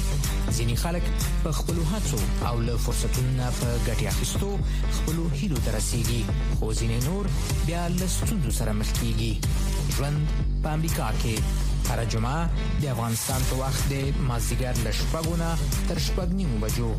ځینې 0.58 0.76
خلک 0.84 1.04
په 1.44 1.50
خپلو 1.60 1.82
هڅو 1.92 2.20
او 2.50 2.56
له 2.68 2.76
فرصتونو 2.88 3.32
نه 3.40 3.48
په 3.60 3.68
ګټې 3.88 4.06
اخیستو 4.14 4.50
خپلو 4.98 5.24
هیلو 5.40 5.60
ته 5.64 5.70
رسیږي 5.78 6.22
خو 6.60 6.68
ځینې 6.80 6.98
نور 7.08 7.24
بیا 7.70 7.84
له 8.00 8.08
ستونزو 8.18 8.52
سره 8.60 8.72
مخ 8.82 8.90
کیږي 9.02 9.98
ژوند 9.98 10.38
په 10.64 10.70
امریکا 10.80 11.10
کې 11.24 11.92
هر 11.94 12.04
جمعه 12.12 12.70
د 12.84 12.94
افغانستان 12.96 13.48
په 13.50 13.56
وخت 13.66 13.84
د 13.96 14.24
مازیګر 14.30 14.84
ل 14.86 14.96
شپږونه 15.00 15.50
تر 15.92 15.98
شپږ 16.08 16.30
نیمو 16.42 16.58
بجو 16.68 16.92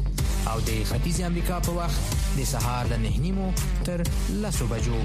او 0.52 0.56
د 0.68 0.70
ختیځ 0.90 1.20
امریکا 1.32 1.60
په 1.70 1.80
وخت 1.80 2.20
د 2.42 2.48
سهار 2.54 2.92
له 2.94 2.98
نه 3.04 3.12
نیمو 3.26 3.52
تر 3.90 4.04
لسو 4.46 4.66
بجو 4.74 5.00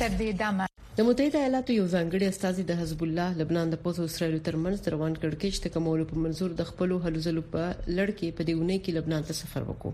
تر 0.00 0.14
دې 0.18 0.30
دمه 0.42 0.66
د 0.98 1.06
متحده 1.08 1.38
ایالاتو 1.40 1.72
یو 1.78 1.82
ځانګړي 1.94 2.26
استازي 2.28 2.62
د 2.68 2.72
حزب 2.80 3.00
الله 3.06 3.28
لبنان 3.40 3.66
د 3.74 3.80
پوسو 3.84 4.02
اسرائیل 4.10 4.36
ترمنځ 4.48 4.78
روان 4.94 5.12
کړکېچ 5.22 5.54
تکمول 5.66 6.00
په 6.12 6.22
منزور 6.22 6.50
د 6.60 6.68
خپل 6.70 6.90
هلوځلو 7.04 7.42
په 7.56 7.62
لړ 7.96 8.08
کې 8.18 8.36
په 8.40 8.48
دیونه 8.50 8.74
کې 8.82 8.90
لبنان 9.00 9.22
ته 9.32 9.38
سفر 9.42 9.62
وکړو 9.68 9.92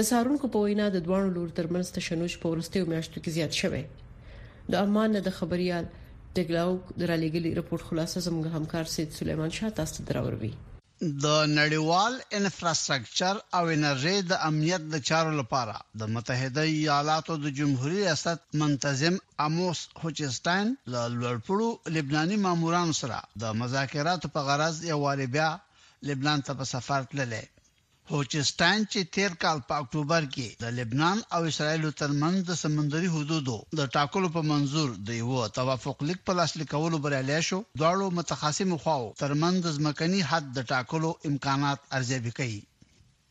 د 0.00 0.08
سارونکو 0.12 0.50
په 0.56 0.70
وینا 0.70 0.86
د 0.96 1.06
دوه 1.10 1.20
لور 1.36 1.48
ترمنځ 1.60 1.86
تشنج 1.98 2.38
په 2.44 2.56
ورستیو 2.56 2.88
میاشتو 2.96 3.16
کې 3.22 3.36
زیات 3.38 3.52
شوه 3.62 4.50
د 4.76 4.82
امان 4.84 5.20
د 5.30 5.40
خبريال 5.42 5.84
د 5.94 6.38
ګلاو 6.48 6.72
درالېګلي 7.00 7.50
رپورت 7.62 7.82
خلاصه 7.92 8.24
زموږ 8.32 8.44
همکار 8.60 8.84
سید 8.98 9.16
سليمان 9.22 9.50
شاه 9.62 9.76
تاسو 9.82 10.06
دراوروي 10.12 10.52
د 11.24 11.26
نړیوال 11.60 12.12
انفراستراکچر 12.40 13.34
او 13.56 13.64
انرژي 13.76 14.16
د 14.30 14.32
امنیت 14.48 14.82
د 14.88 14.94
چارو 15.08 15.32
لپاره 15.40 15.76
د 16.00 16.02
متحده 16.14 16.62
ایالاتو 16.80 17.32
د 17.44 17.46
جمهور 17.58 17.90
ریاست 18.00 18.38
منتظم 18.60 19.14
اموس 19.46 19.80
هوچستاین 20.02 20.66
له 20.92 21.00
لوړپړو 21.20 21.68
لبناني 21.96 22.36
مامورانو 22.44 22.94
سره 23.00 23.18
د 23.42 23.44
مذاکرات 23.60 24.22
په 24.34 24.40
غرض 24.48 24.76
یو 24.92 25.00
بیا 25.34 25.50
لبنان 26.08 26.38
ته 26.46 26.52
په 26.58 26.64
سفر 26.74 27.00
تللی 27.10 27.44
بلوچستان 28.12 28.82
چې 28.92 29.00
تیر 29.16 29.34
کال 29.42 29.58
په 29.68 29.74
اکتوبر 29.82 30.24
کې 30.32 30.48
د 30.64 30.72
لبنان 30.78 31.18
او 31.34 31.38
اسرایل 31.50 31.84
ترمنځ 32.00 32.36
د 32.48 32.56
سمندري 32.62 33.08
حدودو 33.12 33.54
د 33.80 33.86
ټاکلو 33.94 34.28
په 34.34 34.42
منزور 34.48 34.90
د 35.10 35.20
یو 35.20 35.46
توافق 35.60 36.04
لیک 36.08 36.20
په 36.26 36.36
لاسلیک 36.40 36.70
کولو 36.74 37.00
بریالي 37.06 37.38
شو 37.48 37.60
دواړو 37.80 38.08
متخاصم 38.18 38.74
خواو 38.84 39.06
ترمنځ 39.22 39.56
د 39.66 39.72
ځمکني 39.78 40.20
حد 40.34 40.50
د 40.60 40.66
ټاکلو 40.74 41.12
امکانات 41.32 41.88
ارزیابي 41.98 42.32
کوي 42.42 42.60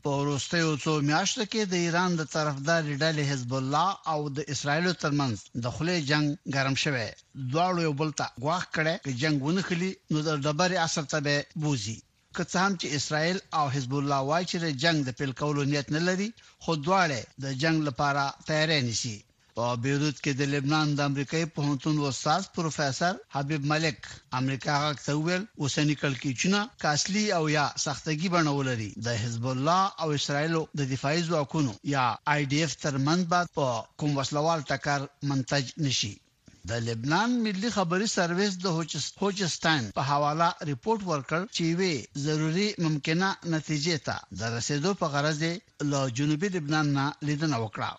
په 0.04 0.18
وروستیو 0.22 0.72
څو 0.86 0.94
میاشتو 1.12 1.48
کې 1.52 1.72
د 1.74 1.86
ایران 1.88 2.18
د 2.22 2.32
طرفدار 2.36 2.86
ډلې 3.04 3.24
حزب 3.32 3.54
الله 3.64 3.88
او 4.16 4.20
د 4.40 4.50
اسرایل 4.56 4.94
ترمنځ 5.04 5.46
د 5.64 5.76
خلې 5.80 6.12
جنگ 6.14 6.56
ګرم 6.58 6.82
شوه 6.86 7.08
دواړو 7.54 7.88
یو 7.90 7.94
بل 8.04 8.18
ته 8.22 8.34
غواخ 8.46 8.66
کړي 8.76 8.96
چې 9.06 9.18
جنگ 9.26 9.48
ونخلي 9.52 9.92
نو 10.12 10.28
د 10.30 10.32
ډبرې 10.46 10.88
اثر 10.90 11.12
ته 11.16 11.28
به 11.28 11.60
بوزي 11.66 12.00
که 12.38 12.44
څه 12.52 12.58
هم 12.66 12.74
چې 12.82 12.86
اسرائیل 12.98 13.38
او 13.60 13.66
حزب 13.76 13.94
الله 14.02 14.20
وايي 14.30 14.46
چې 14.52 14.58
د 14.66 14.80
جنگ 14.84 14.98
د 15.06 15.10
پیل 15.20 15.32
کولو 15.42 15.62
نیت 15.72 15.88
نه 15.96 16.02
لري 16.08 16.30
خو 16.64 16.72
دواړه 16.86 17.20
د 17.44 17.60
جنگ 17.64 17.78
لپاره 17.90 18.24
تیارې 18.48 18.80
نشي 18.90 19.18
په 19.58 19.66
بیروت 19.84 20.18
کې 20.24 20.32
د 20.40 20.50
لبنان 20.54 20.88
د 20.96 21.00
امریکای 21.10 21.46
پوهنتون 21.56 21.96
استاد 22.10 22.44
پروفیسور 22.58 23.16
حبیب 23.36 23.62
ملک 23.72 24.00
امریکا 24.40 24.76
غاک 24.84 24.98
تویل 25.08 25.44
اوسنی 25.66 25.96
کلکیچونه 26.04 26.60
کاسلی 26.86 27.26
او 27.38 27.44
یا 27.58 27.66
سختګي 27.88 28.28
بڼولري 28.36 28.90
د 29.08 29.22
حزب 29.26 29.46
الله 29.54 29.82
او 30.02 30.08
اسرایل 30.20 30.54
د 30.80 30.92
دفاعي 30.96 31.22
ځواکونو 31.30 31.74
یا 31.96 32.06
آی 32.36 32.42
ډی 32.52 32.60
اف 32.68 32.74
ترمنځ 32.84 33.22
په 33.60 33.68
کوم 34.00 34.12
وسلوال 34.20 34.60
ټکر 34.74 35.00
منتج 35.32 35.66
نشي 35.88 36.14
د 36.70 36.82
لبنان 36.88 37.30
ملي 37.44 37.70
خبري 37.76 38.08
سرویس 38.16 38.52
د 38.64 38.74
هوجستان 39.22 39.86
په 40.00 40.04
حواله 40.10 40.48
ریپورت 40.70 41.02
ورکړ 41.12 41.40
چې 41.56 41.64
وی 41.80 41.94
ضروری 42.26 42.68
ممکنه 42.86 43.30
نتیجې 43.54 43.96
ته 44.08 44.16
د 44.42 44.52
رسیدو 44.56 44.92
په 45.00 45.08
غرض 45.14 45.40
له 45.92 46.02
جنوبي 46.20 46.50
لبنان 46.56 46.92
نه 46.98 47.06
لیدنه 47.30 47.58
وکړه 47.64 47.92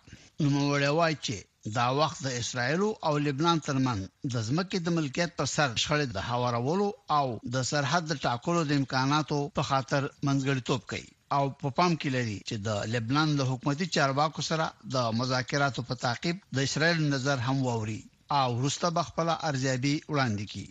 نو 0.51 0.59
وړه 0.69 0.91
وای 0.99 1.13
چې 1.25 1.37
دا 1.77 1.87
وخت 1.99 2.17
د 2.25 2.37
اسرایل 2.41 2.81
او 3.07 3.13
لبنان 3.25 3.57
ترمن 3.65 3.99
د 4.33 4.35
ځمکې 4.47 4.77
د 4.85 4.95
ملکیت 4.97 5.31
پر 5.39 5.47
سر 5.55 5.67
شخړې 5.83 6.07
د 6.17 6.25
هوارولو 6.29 6.87
او 7.19 7.25
د 7.55 7.65
سرحد 7.71 8.05
ټاکلو 8.27 8.61
د 8.69 8.71
امکاناتو 8.81 9.39
په 9.57 9.61
خاطر 9.71 10.01
منځګړیتوب 10.27 10.81
کوي 10.93 11.07
او 11.37 11.43
په 11.61 11.67
پام 11.79 11.91
کې 11.99 12.09
لري 12.17 12.37
چې 12.47 12.55
د 12.67 12.69
لبنان 12.95 13.27
له 13.39 13.43
حکومتي 13.51 13.87
چارواکو 13.97 14.41
سره 14.49 14.71
د 14.95 15.11
مذاکراتو 15.19 15.87
په 15.89 16.01
تعقیب 16.05 16.35
د 16.55 16.67
اسرایل 16.69 17.03
نظر 17.15 17.45
هم 17.47 17.59
ووري 17.69 18.01
او 18.41 18.51
روسته 18.63 18.87
بخپل 18.97 19.27
ارزیابي 19.49 19.95
وړاندې 20.11 20.45
کړي 20.51 20.67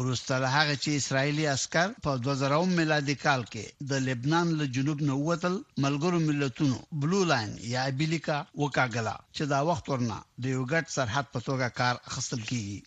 وروسته 0.00 0.32
له 0.42 0.48
هغه 0.56 0.74
چې 0.82 0.90
اسرایلی 1.00 1.44
عسكر 1.54 1.88
په 2.04 2.10
2000 2.26 2.70
میلادي 2.78 3.16
کال 3.24 3.42
کې 3.52 3.64
د 3.90 3.92
لبنان 4.08 4.46
له 4.58 4.64
جنوب 4.74 4.98
نه 5.08 5.14
وتل 5.28 5.54
ملګرو 5.84 6.18
ملتونو 6.28 6.78
بلو 7.00 7.20
لاین 7.32 7.50
یا 7.72 7.80
ابلیکا 7.90 8.36
وکاګلا 8.60 9.16
چې 9.36 9.42
دا 9.52 9.60
وخت 9.70 9.84
ورنه 9.90 10.16
د 10.42 10.44
یو 10.54 10.62
ګډ 10.72 10.84
سرحد 10.96 11.26
په 11.34 11.38
توګه 11.48 11.66
کار 11.80 11.94
اخستل 12.10 12.40
کیږي 12.50 12.78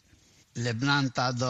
لبنان 0.65 1.05
ته 1.17 1.25
د 1.43 1.45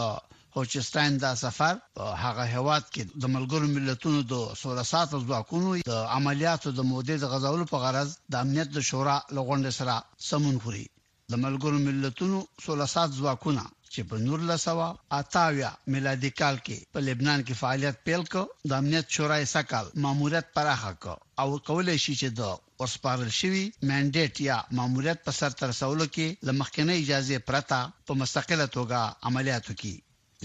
هوچستاین 0.58 1.14
دا 1.26 1.32
سفر 1.46 1.74
په 1.98 2.04
هغه 2.24 2.44
هواد 2.56 2.84
کې 2.94 3.02
د 3.24 3.26
ملګرو 3.36 3.68
ملتونو 3.76 4.20
د 4.34 4.34
سورسات 4.64 5.10
ځواکونو 5.28 5.70
د 5.92 5.96
عملیاتو 6.18 6.70
د 6.78 6.82
مودې 6.92 7.16
د 7.20 7.26
غزولو 7.36 7.66
په 7.74 7.78
غرض 7.86 8.10
د 8.32 8.34
امنیت 8.46 8.70
د 8.74 8.80
شورا 8.90 9.18
لغونډه 9.38 9.72
سره 9.80 9.94
سمون 10.30 10.58
خوري 10.66 10.86
د 11.34 11.36
ملګرو 11.46 11.78
ملتونو 11.88 12.38
13 12.64 13.14
ځواکونه 13.20 13.64
چې 13.94 14.02
په 14.10 14.16
1980 14.24 15.70
میلادي 15.94 16.30
کال 16.40 16.56
کې 16.66 16.78
په 16.94 17.00
لبنان 17.08 17.40
کې 17.48 17.54
فعالیت 17.62 17.96
پیل 18.10 18.24
کړ 18.34 18.44
د 18.70 18.72
امنیت 18.82 19.06
شورای 19.16 19.44
سکل 19.54 19.86
ماموریت 20.06 20.48
پراخه 20.58 20.92
کړ 21.04 21.16
او 21.42 21.48
کولای 21.70 21.98
شي 22.04 22.14
چې 22.22 22.28
د 22.40 22.42
ورسپارل 22.84 23.32
شوی 23.40 23.64
منډیټ 23.90 24.34
یا 24.50 24.58
ماموریت 24.80 25.20
په 25.26 25.32
سر 25.40 25.52
تر 25.62 25.72
سولو 25.82 26.06
کې 26.16 26.28
لمخکنه 26.48 26.94
اجازه 27.04 27.40
پرته 27.50 27.80
په 28.08 28.14
مستقله 28.22 28.68
توګه 28.78 29.00
عملیاتو 29.30 29.74
کې 29.82 29.94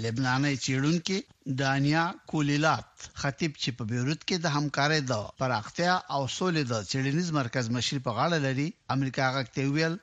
لبناني 0.04 0.54
چیرونکو 0.64 1.18
دانیا 1.62 2.04
کولیلات 2.32 2.88
خطیب 3.22 3.52
چې 3.62 3.70
په 3.78 3.82
بیروت 3.92 4.20
کې 4.28 4.36
د 4.38 4.46
همکارۍ 4.56 5.00
د 5.10 5.12
پراختیا 5.42 5.94
او 6.14 6.22
سولې 6.38 6.62
د 6.72 6.74
چیرنیز 6.92 7.30
مرکز 7.40 7.64
مشر 7.78 7.96
په 8.06 8.10
غاړه 8.16 8.38
لري 8.48 8.68
امریکا 8.96 9.24
غاکته 9.36 9.64
ویل 9.74 9.96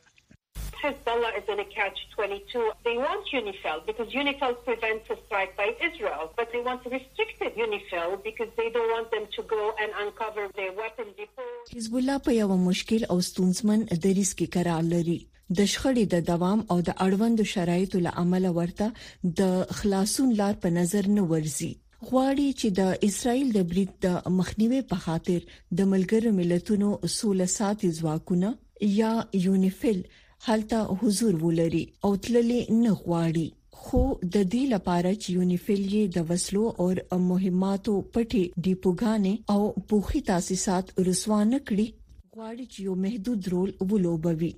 Hezbollah 0.83 1.33
is 1.39 1.45
in 1.53 1.59
a 1.59 1.65
catch-22. 1.65 2.53
They 2.85 2.97
want 3.05 3.23
UNIFIL 3.39 3.79
because 3.89 4.09
UNIFIL 4.21 4.53
prevents 4.67 5.05
a 5.09 5.17
strike 5.25 5.53
by 5.61 5.67
Israel, 5.87 6.25
but 6.37 6.47
they 6.53 6.61
want 6.67 6.81
restricted 6.97 7.51
UNIFIL 7.65 8.11
because 8.27 8.49
they 8.57 8.69
don't 8.75 8.91
want 8.95 9.09
them 9.15 9.25
to 9.37 9.41
go 9.55 9.63
and 9.81 9.89
uncover 10.03 10.43
their 10.55 10.71
weapon 10.81 11.07
depot. 11.17 11.43
حزب 11.75 11.95
الله 11.95 12.17
په 12.17 12.31
یو 12.33 12.47
مشکل 12.57 13.05
او 13.09 13.19
ستونزمن 13.29 13.83
دریس 14.03 14.31
کې 14.35 14.47
قرار 14.57 14.81
لري 14.91 15.17
د 15.57 15.59
شخړې 15.71 16.05
د 16.13 16.23
دوام 16.29 16.61
او 16.75 16.77
د 16.89 16.95
اړوند 17.07 17.43
شرایطو 17.53 17.99
له 18.05 18.13
امله 18.23 18.51
ورته 18.61 19.35
د 19.41 19.75
خلاصون 19.81 20.33
لار 20.43 20.55
په 20.65 20.73
نظر 20.79 21.09
نه 21.17 21.25
ورزي 21.33 21.69
غواړي 22.07 22.59
چې 22.59 22.75
د 22.79 23.09
اسرایل 23.09 23.51
د 23.57 23.67
بریټ 23.73 23.97
د 24.05 24.31
مخنیوي 24.39 24.81
په 24.93 25.03
خاطر 25.05 25.49
د 25.81 25.91
ملګرو 25.95 26.35
ملتونو 26.41 26.93
اصول 27.09 27.45
ساتي 27.57 27.91
ځواکونه 28.01 28.53
یا 29.01 29.13
یونیفیل 29.45 30.01
هلته 30.45 30.77
حضور 31.01 31.33
ولري 31.45 31.85
او 32.05 32.11
تللی 32.23 32.61
نه 32.83 32.91
غواړي 33.03 33.47
خو 33.81 34.01
د 34.35 34.37
دې 34.53 34.63
لپاره 34.73 35.09
چې 35.21 35.29
یونیفیل 35.37 35.83
یې 35.95 36.03
د 36.15 36.17
وسلو 36.29 36.65
او 37.11 37.17
مهماتو 37.31 37.93
پټي 38.13 38.43
ډیپوګانې 38.65 39.35
او 39.53 39.61
پوخي 39.89 40.21
تاسیسات 40.31 40.85
رسوانه 41.09 41.57
کړي 41.67 41.87
غواړي 42.35 42.65
چې 42.71 42.79
یو 42.87 42.93
محدود 43.05 43.39
رول 43.53 43.69
ولوبوي 43.91 44.53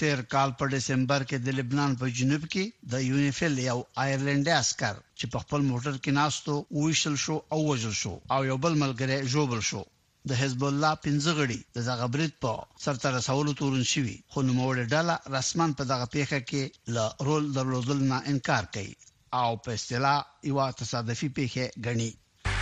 تیر 0.00 0.18
کال 0.32 0.50
په 0.60 0.64
دسمبر 0.74 1.20
کې 1.28 1.36
د 1.46 1.58
لبنان 1.58 1.90
په 2.00 2.06
جنوب 2.18 2.42
کې 2.52 2.64
د 2.92 3.00
یونیفیل 3.10 3.54
یو 3.70 3.78
آیرلندي 4.04 4.52
عسكر 4.62 4.94
چې 5.18 5.26
په 5.32 5.38
خپل 5.44 5.60
موټر 5.70 5.94
کې 6.02 6.12
ناستو 6.20 6.54
ویشل 6.82 7.14
شو 7.24 7.36
او 7.52 7.58
وژل 7.70 7.94
شو 8.02 8.14
او 8.34 8.40
یو 8.50 8.56
بل 8.64 8.74
ملګری 8.84 9.16
جوړ 9.34 9.58
شو 9.70 9.82
د 10.28 10.30
حزب 10.40 10.62
الله 10.70 10.92
پنځغړي 11.04 11.60
د 11.76 11.78
زغبریت 11.88 12.34
په 12.42 12.52
سرته 12.84 13.08
رسولو 13.18 13.54
تورن 13.60 13.84
شوی 13.92 14.16
خو 14.34 14.38
نو 14.46 14.52
موړ 14.60 14.74
ډاله 14.94 15.14
رسمان 15.36 15.70
په 15.80 15.84
دغه 15.92 16.06
پیخه 16.14 16.38
کې 16.50 16.62
ل 16.94 16.96
رول 17.28 17.44
درلودل 17.58 17.98
نه 18.12 18.18
انکار 18.32 18.64
کوي 18.78 18.94
او 19.42 19.50
په 19.66 19.70
اصطلاح 19.78 20.18
یو 20.50 20.56
تصادفي 20.82 21.28
پیخه 21.36 21.64
غني 21.86 22.10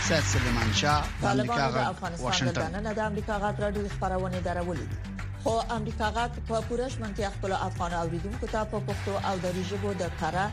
سید 0.09 0.25
سلیمان 0.35 0.69
شاه 0.83 1.01
د 1.23 1.25
امریکا 1.33 1.65
غږ 1.77 2.21
واشنگټن 2.25 2.85
د 3.01 3.09
امریکا 3.09 3.35
غږ 3.43 3.55
راډیو 3.65 3.93
خبرونه 3.97 4.37
درولې 4.47 4.85
خو 5.45 5.53
امریکا 5.75 6.07
غاټ 6.15 6.33
په 6.49 6.57
پوره 6.71 6.87
شمنتیا 6.95 7.29
خپل 7.37 7.51
افغان 7.67 7.91
اوریدونکو 8.01 8.45
ته 8.53 8.59
په 8.73 8.77
پښتو 8.89 9.13
او 9.29 9.31
دری 9.45 9.63
ژبه 9.69 9.91
د 10.01 10.11
کاره 10.19 10.43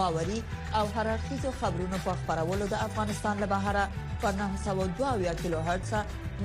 باوري 0.00 0.38
او 0.82 0.84
هررخیزو 0.98 1.50
خبرونو 1.64 1.98
په 2.06 2.12
خبرولو 2.20 2.64
د 2.74 2.84
افغانستان 2.88 3.34
له 3.44 3.50
بهره 3.54 3.84
په 4.26 4.34
902 4.44 5.34
کیلو 5.42 5.58
هرتز 5.72 5.92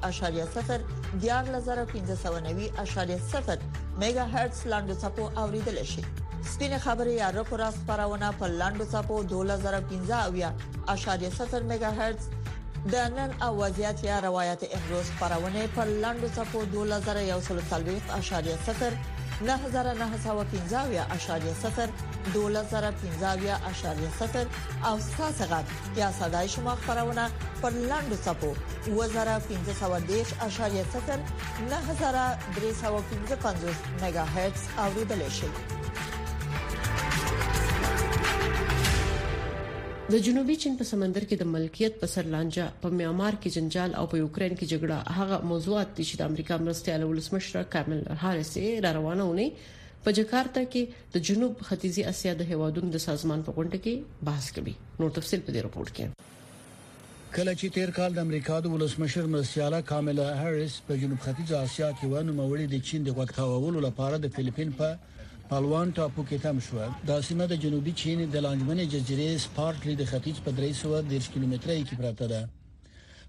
14590.0 0.02 1.20
میگا 4.04 4.24
هرتز 4.36 4.60
لاندې 4.74 4.92
ټکو 5.06 5.24
اوریدل 5.44 5.78
شي 5.94 6.04
سپینه 6.52 6.78
خبري 6.78 7.18
عرب 7.20 7.54
را 7.54 7.70
خبرونه 7.70 8.32
په 8.32 8.46
لاندو 8.46 8.84
صفو 8.84 9.22
2015 9.22 10.24
اویا 10.26 10.54
اشاریه 10.88 11.28
70 11.30 11.62
میگا 11.62 11.86
هرتز 11.90 12.26
د 12.92 12.94
نن 12.96 13.42
اوازيات 13.42 14.04
یا 14.04 14.18
روایت 14.18 14.62
احروز 14.72 15.10
خبرونه 15.20 15.66
په 15.66 15.84
لاندو 15.84 16.28
صفو 16.28 16.64
2140 16.64 18.00
اشاریه 18.18 18.56
70 18.66 18.92
9915.0 19.42 19.48
2015.0 19.48 19.50
او 24.86 24.98
ساسغات 25.18 25.64
یا 25.96 26.12
صداي 26.12 26.48
شما 26.48 26.74
خبرونه 26.74 27.30
پر 27.62 27.70
لاندو 27.70 28.16
صفو 28.16 28.54
2015.0 28.86 28.90
9315.5 28.90 30.84
میگا 34.04 34.24
هرتز 34.24 34.60
اوریدل 34.78 35.28
شي 35.28 35.46
د 40.12 40.18
جنوبي 40.24 40.54
چین 40.62 40.74
په 40.78 40.84
سمندر 40.88 41.24
کې 41.28 41.36
د 41.40 41.44
ملکیت 41.50 41.94
په 42.00 42.06
سر 42.14 42.26
لانجه 42.32 42.64
په 42.80 42.88
میانمار 42.96 43.36
کې 43.42 43.52
جنجال 43.54 43.90
او 44.00 44.02
په 44.14 44.18
یوکرين 44.22 44.50
کې 44.58 44.70
جګړه 44.72 44.98
هغه 45.18 45.38
موضوعات 45.52 45.94
دي 45.98 46.04
چې 46.08 46.18
د 46.20 46.28
امریکا 46.30 46.56
مرستيال 46.64 47.02
ولسمشر 47.06 47.56
کامل 47.74 48.02
هارس 48.22 48.50
یې 48.64 48.82
را 48.86 48.90
روانونه 48.98 49.46
په 50.08 50.14
جکارتا 50.18 50.62
کې 50.74 50.82
د 51.14 51.24
جنوب 51.28 51.54
ختیځي 51.68 52.02
اسیا 52.12 52.32
د 52.40 52.50
هیوادونو 52.50 52.88
د 52.96 53.04
سازمان 53.06 53.46
په 53.48 53.56
غونډه 53.56 53.78
کې 53.86 53.94
بحث 54.30 54.46
کوي 54.58 54.74
نو 54.98 55.10
تفصيل 55.20 55.40
په 55.48 55.56
دې 55.58 55.64
رپورت 55.68 55.92
کې 56.00 57.32
کله 57.38 57.52
چې 57.60 57.66
تیر 57.78 57.94
کال 58.00 58.10
د 58.20 58.28
امریکا 58.28 58.56
د 58.66 58.74
ولسمشر 58.74 59.32
مرستياله 59.38 59.80
کامل 59.94 60.20
هارس 60.42 60.78
په 60.90 61.00
جنوب 61.04 61.18
ختیځي 61.26 61.56
اسیا 61.64 61.88
کې 61.96 62.14
ونه 62.14 62.36
موري 62.42 62.68
د 62.76 62.84
چین 62.90 63.08
د 63.10 63.18
وخت 63.22 63.34
هواولو 63.46 63.86
لپاره 63.88 64.20
د 64.26 64.34
فلیپین 64.38 64.76
په 64.82 65.12
پالوان 65.50 65.88
ټاپو 65.96 66.22
کې 66.28 66.36
تم 66.44 66.58
شو 66.66 66.76
دا 67.08 67.16
سیمه 67.28 67.44
د 67.48 67.54
جنوبي 67.64 67.92
چین 68.02 68.18
د 68.34 68.36
لانجمنې 68.44 68.84
جزیرې 68.92 69.28
سپارټلی 69.46 69.94
د 69.98 70.02
ختیځ 70.10 70.36
په 70.44 70.50
310 70.60 71.28
کیلومتره 71.32 71.72
کې 71.88 71.94
پراته 71.98 72.26
ده 72.32 72.40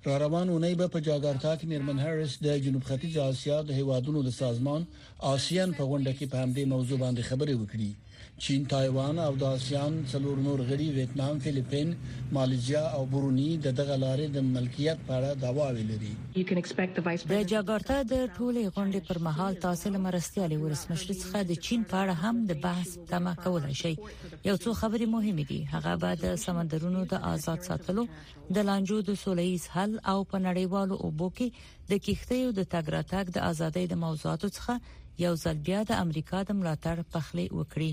را 0.05 0.15
روان 0.23 0.47
اونۍ 0.49 0.73
به 0.79 0.87
په 0.93 0.99
جاګارتا 1.07 1.51
کې 1.59 1.65
میرمن 1.71 1.97
هارس 2.05 2.31
د 2.45 2.47
جنوب 2.65 2.83
ختیځ 2.89 3.13
آسیا 3.31 3.57
د 3.65 3.69
هیوادونو 3.79 4.19
د 4.25 4.29
سازمان 4.41 4.81
آسیان 5.33 5.69
په 5.77 5.83
غونډه 5.89 6.11
کې 6.17 6.25
په 6.31 6.37
همدې 6.43 6.63
موضوع 6.73 6.97
باندې 7.03 7.27
خبرې 7.29 7.55
وکړي 7.57 7.89
چین 8.43 8.65
تایوان 8.71 9.19
او 9.23 9.33
د 9.41 9.43
آسیان 9.55 9.93
څلور 10.13 10.39
نور 10.45 10.61
غړي 10.69 10.85
ویتنام 10.95 11.37
فلیپین 11.43 11.91
ماليزیا 12.37 12.79
او 12.95 13.03
برونی 13.11 13.45
د 13.65 13.75
دغه 13.77 13.95
لارې 14.03 14.25
د 14.33 14.41
ملکیت 14.47 15.05
په 15.05 15.15
اړه 15.17 15.39
دعوا 15.43 15.67
ویلري 15.77 16.11
د 16.41 17.45
جاګارتا 17.51 17.99
د 18.09 18.25
ټولې 18.37 18.73
غونډې 18.77 19.01
پر 19.09 19.19
مهال 19.27 19.59
تاسو 19.67 19.91
لمرستیالي 19.93 20.57
ورسمشر 20.63 21.13
څخه 21.21 21.45
د 21.51 21.61
چین 21.67 21.85
په 21.93 22.01
اړه 22.01 22.25
هم 22.25 22.43
د 22.49 22.59
بحث 22.65 22.91
تمه 23.13 23.33
کولای 23.45 23.77
شي 23.83 23.93
یو 23.93 24.57
څو 24.65 24.75
خبرې 24.81 25.07
مهمه 25.15 25.47
دي 25.53 25.61
هغه 25.77 25.95
به 26.03 26.19
د 26.25 26.35
سمندرونو 26.45 27.05
د 27.15 27.23
آزاد 27.31 27.63
ساتلو 27.71 28.07
د 28.59 28.67
لانجو 28.71 28.99
د 29.11 29.19
سولېز 29.23 29.69
حل 29.77 29.95
او 30.11 30.19
په 30.31 30.45
نړیوالو 30.49 30.99
اوبو 31.07 31.31
کې 31.39 31.89
د 31.93 32.03
کیختیو 32.09 32.51
د 32.59 32.69
تګ 32.75 32.95
راتګ 32.97 33.35
د 33.39 33.47
ازادۍ 33.51 33.87
د 33.95 34.03
موضوعاتو 34.05 34.51
څخه 34.59 35.01
یو 35.25 35.33
ځل 35.41 35.59
بیا 35.67 35.81
د 35.89 35.99
امریکا 36.03 36.39
د 36.47 36.55
ملاتړ 36.59 37.03
پخلی 37.11 37.43
وکړي 37.57 37.91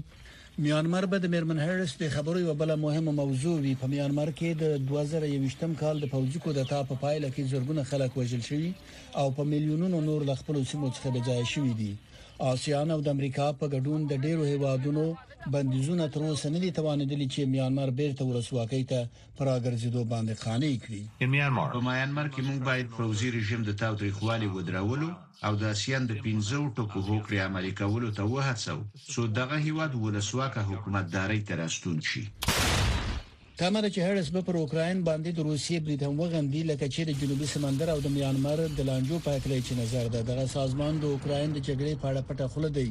میانمار 0.58 1.06
به 1.06 1.18
د 1.18 1.26
میرمن 1.32 1.58
هریس 1.64 1.92
د 1.98 2.08
خبرو 2.14 2.40
یو 2.46 2.54
بل 2.60 2.70
مهمه 2.80 3.10
موضوع 3.20 3.56
وی 3.60 3.74
په 3.82 3.86
میانمار 3.92 4.28
کې 4.38 4.50
د 4.62 4.64
2021م 4.88 5.72
کال 5.82 5.96
د 6.00 6.04
پوځي 6.14 6.38
کودتا 6.44 6.78
په 6.90 6.94
پایله 7.02 7.28
کې 7.34 7.42
زړګونه 7.52 7.82
خلک 7.90 8.10
وژل 8.16 8.42
شوي 8.48 8.70
او 9.20 9.26
په 9.36 9.42
میلیونونو 9.52 10.00
نور 10.08 10.20
لغپل 10.30 10.56
سیمو 10.72 10.88
څخه 10.96 11.08
بجای 11.16 11.44
شوي 11.54 11.72
دي 11.80 11.92
آسیان 12.52 12.88
او 12.94 13.00
د 13.02 13.08
امریکا 13.16 13.46
په 13.60 13.66
ګډون 13.74 14.00
د 14.10 14.12
ډیرو 14.24 14.42
هیوادونو 14.52 15.04
بندیزونه 15.54 16.04
تر 16.14 16.22
اوسه 16.28 16.48
نه 16.54 16.58
دي 16.64 16.70
توانېدلي 16.78 17.26
چې 17.34 17.40
میانمار 17.54 17.90
بیرته 18.00 18.22
ولسواکۍ 18.24 18.82
ته 18.90 18.98
پراګرځېدو 19.38 20.00
باندې 20.12 20.32
قانع 20.44 20.72
کړي 20.84 21.02
په 21.22 21.26
میانمار 21.94 22.26
کې 22.34 22.40
موږ 22.48 22.58
باید 22.68 22.86
فوزي 22.96 23.28
رژیم 23.38 23.60
د 23.68 23.70
تاوتریخوالي 23.84 24.46
ودرولو 24.50 25.10
او 25.46 25.52
د 25.62 25.62
اسیان 25.74 26.04
د 26.08 26.14
پنځو 26.24 26.58
ټکو 26.76 27.00
هوکړې 27.08 27.38
عملي 27.46 27.72
کولو 27.80 28.08
ته 28.16 28.22
وهڅو 28.32 28.76
څو 29.12 29.22
دغه 29.38 29.56
هیواد 29.66 29.92
ولسواکه 30.04 30.60
حکومتداري 30.70 31.40
ته 31.48 31.52
راستون 31.62 31.96
شي 32.10 32.22
تامره 33.62 33.88
چې 33.94 34.00
هرڅ 34.08 34.26
به 34.34 34.42
پر 34.48 34.54
اوکرين 34.60 34.98
باندې 35.08 35.30
د 35.32 35.40
روسیې 35.50 35.78
بریدم 35.84 36.12
وغندې 36.22 36.60
لکه 36.70 36.86
چې 36.94 37.00
د 37.08 37.10
جنوبي 37.20 37.46
سمندر 37.54 37.88
او 37.94 37.98
د 38.06 38.14
میانمار 38.16 38.58
د 38.78 38.80
لانجو 38.88 39.16
په 39.26 39.30
اړه 39.36 39.58
چې 39.66 39.72
نظر 39.82 40.04
ده 40.14 40.20
دغه 40.30 40.44
سازمان 40.56 40.92
د 41.02 41.04
اوکرين 41.14 41.48
د 41.52 41.58
جګړې 41.68 41.94
په 42.02 42.06
اړه 42.10 42.22
پټه 42.28 42.46
خوله 42.52 42.70
دی 42.78 42.88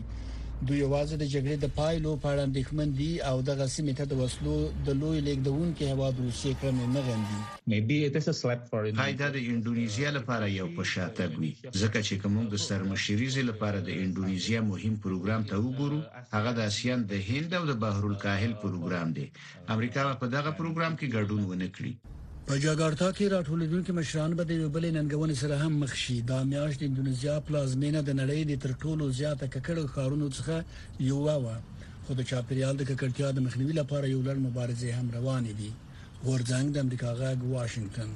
دوی 0.68 0.78
یوازې 0.86 1.16
د 1.20 1.24
جګړې 1.34 1.56
د 1.62 1.66
پایلو 1.80 2.12
په 2.24 2.28
اړه 2.32 2.42
اندېښمن 2.48 2.90
دي 3.00 3.12
او 3.30 3.36
د 3.48 3.50
غسیمې 3.60 3.94
ته 4.00 4.06
د 4.08 4.14
وسلو 4.22 4.58
د 4.88 4.90
لوی 5.02 5.18
لیکدونکو 5.28 5.84
هواد 5.94 6.16
روسي 6.26 6.52
کړنې 6.60 6.86
نه 6.96 7.02
غندي 7.06 7.40
پیدا 9.04 9.28
د 9.36 9.38
انډونیزیا 9.50 10.10
لپاره 10.18 10.46
یو 10.60 10.68
پښاتګ 10.78 11.30
وي 11.42 11.52
ځکه 11.82 11.98
چې 12.08 12.14
کوم 12.22 12.36
د 12.54 12.56
سرمشریزي 12.68 13.44
لپاره 13.50 13.78
د 13.88 13.90
انډونیزیا 14.04 14.60
مهم 14.72 14.94
پروګرام 15.04 15.42
ته 15.50 15.56
وګورو 15.66 16.00
هغه 16.36 16.52
د 16.54 16.60
آسیان 16.72 17.00
د 17.12 17.14
هند 17.30 17.52
او 17.60 17.64
د 17.68 17.74
بحر 17.84 18.04
الکاهل 18.12 18.52
پروګرام 18.64 19.08
دی 19.18 19.26
امریکا 19.74 20.02
په 20.24 20.28
دغه 20.36 20.52
پروګرام 20.60 20.94
کې 21.00 21.14
ګډون 21.16 21.42
ونه 21.46 21.68
کړی 21.76 21.94
په 22.50 22.58
جاګارتا 22.64 23.08
کې 23.18 23.26
راټولېدونکو 23.34 23.92
مشران 24.00 24.32
به 24.38 24.44
د 24.50 24.54
یوبلې 24.64 24.90
ننګونې 24.98 25.36
سره 25.42 25.56
هم 25.64 25.74
مخ 25.84 25.92
شي 26.04 26.18
د 26.30 26.32
میاشت 26.54 26.78
د 26.84 26.86
انډونیزیا 26.90 27.36
پلازمینه 27.50 28.00
د 28.08 28.10
نړۍ 28.22 28.42
د 28.50 28.54
تر 28.64 28.72
ټولو 28.86 29.04
زیاته 29.20 29.46
ککړو 29.56 29.84
خارونو 29.98 30.28
څخه 30.38 30.56
یو 31.10 31.20
و 31.24 31.28
خو 32.08 32.12
د 32.22 32.24
چاپریال 32.32 32.74
د 32.80 32.82
ککړتیا 32.90 33.28
د 33.38 33.40
مخنیوي 33.48 33.74
لپاره 33.82 34.06
یو 34.14 34.22
لړ 34.30 34.38
مبارزې 34.48 34.90
هم 34.98 35.08
روانې 35.18 35.54
دي 35.60 35.72
ورځنګ 36.28 36.68
د 36.76 36.78
امریکا 36.86 37.10
غاګ 37.20 37.40
واشنگټن 37.56 38.10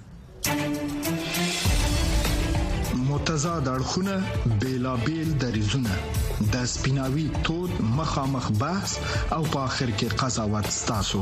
متضاد 3.09 3.65
اړخونه 3.75 4.15
بیلابل 4.61 5.27
دریزونه 5.43 5.93
د 6.55 6.57
سپیناوي 6.73 7.27
تود 7.49 7.71
مخامخ 7.99 8.45
بحث 8.63 8.91
او 9.35 9.41
په 9.53 9.59
اخر 9.69 9.89
کې 9.97 10.07
قضاوت 10.23 10.67
ستاسو 10.81 11.21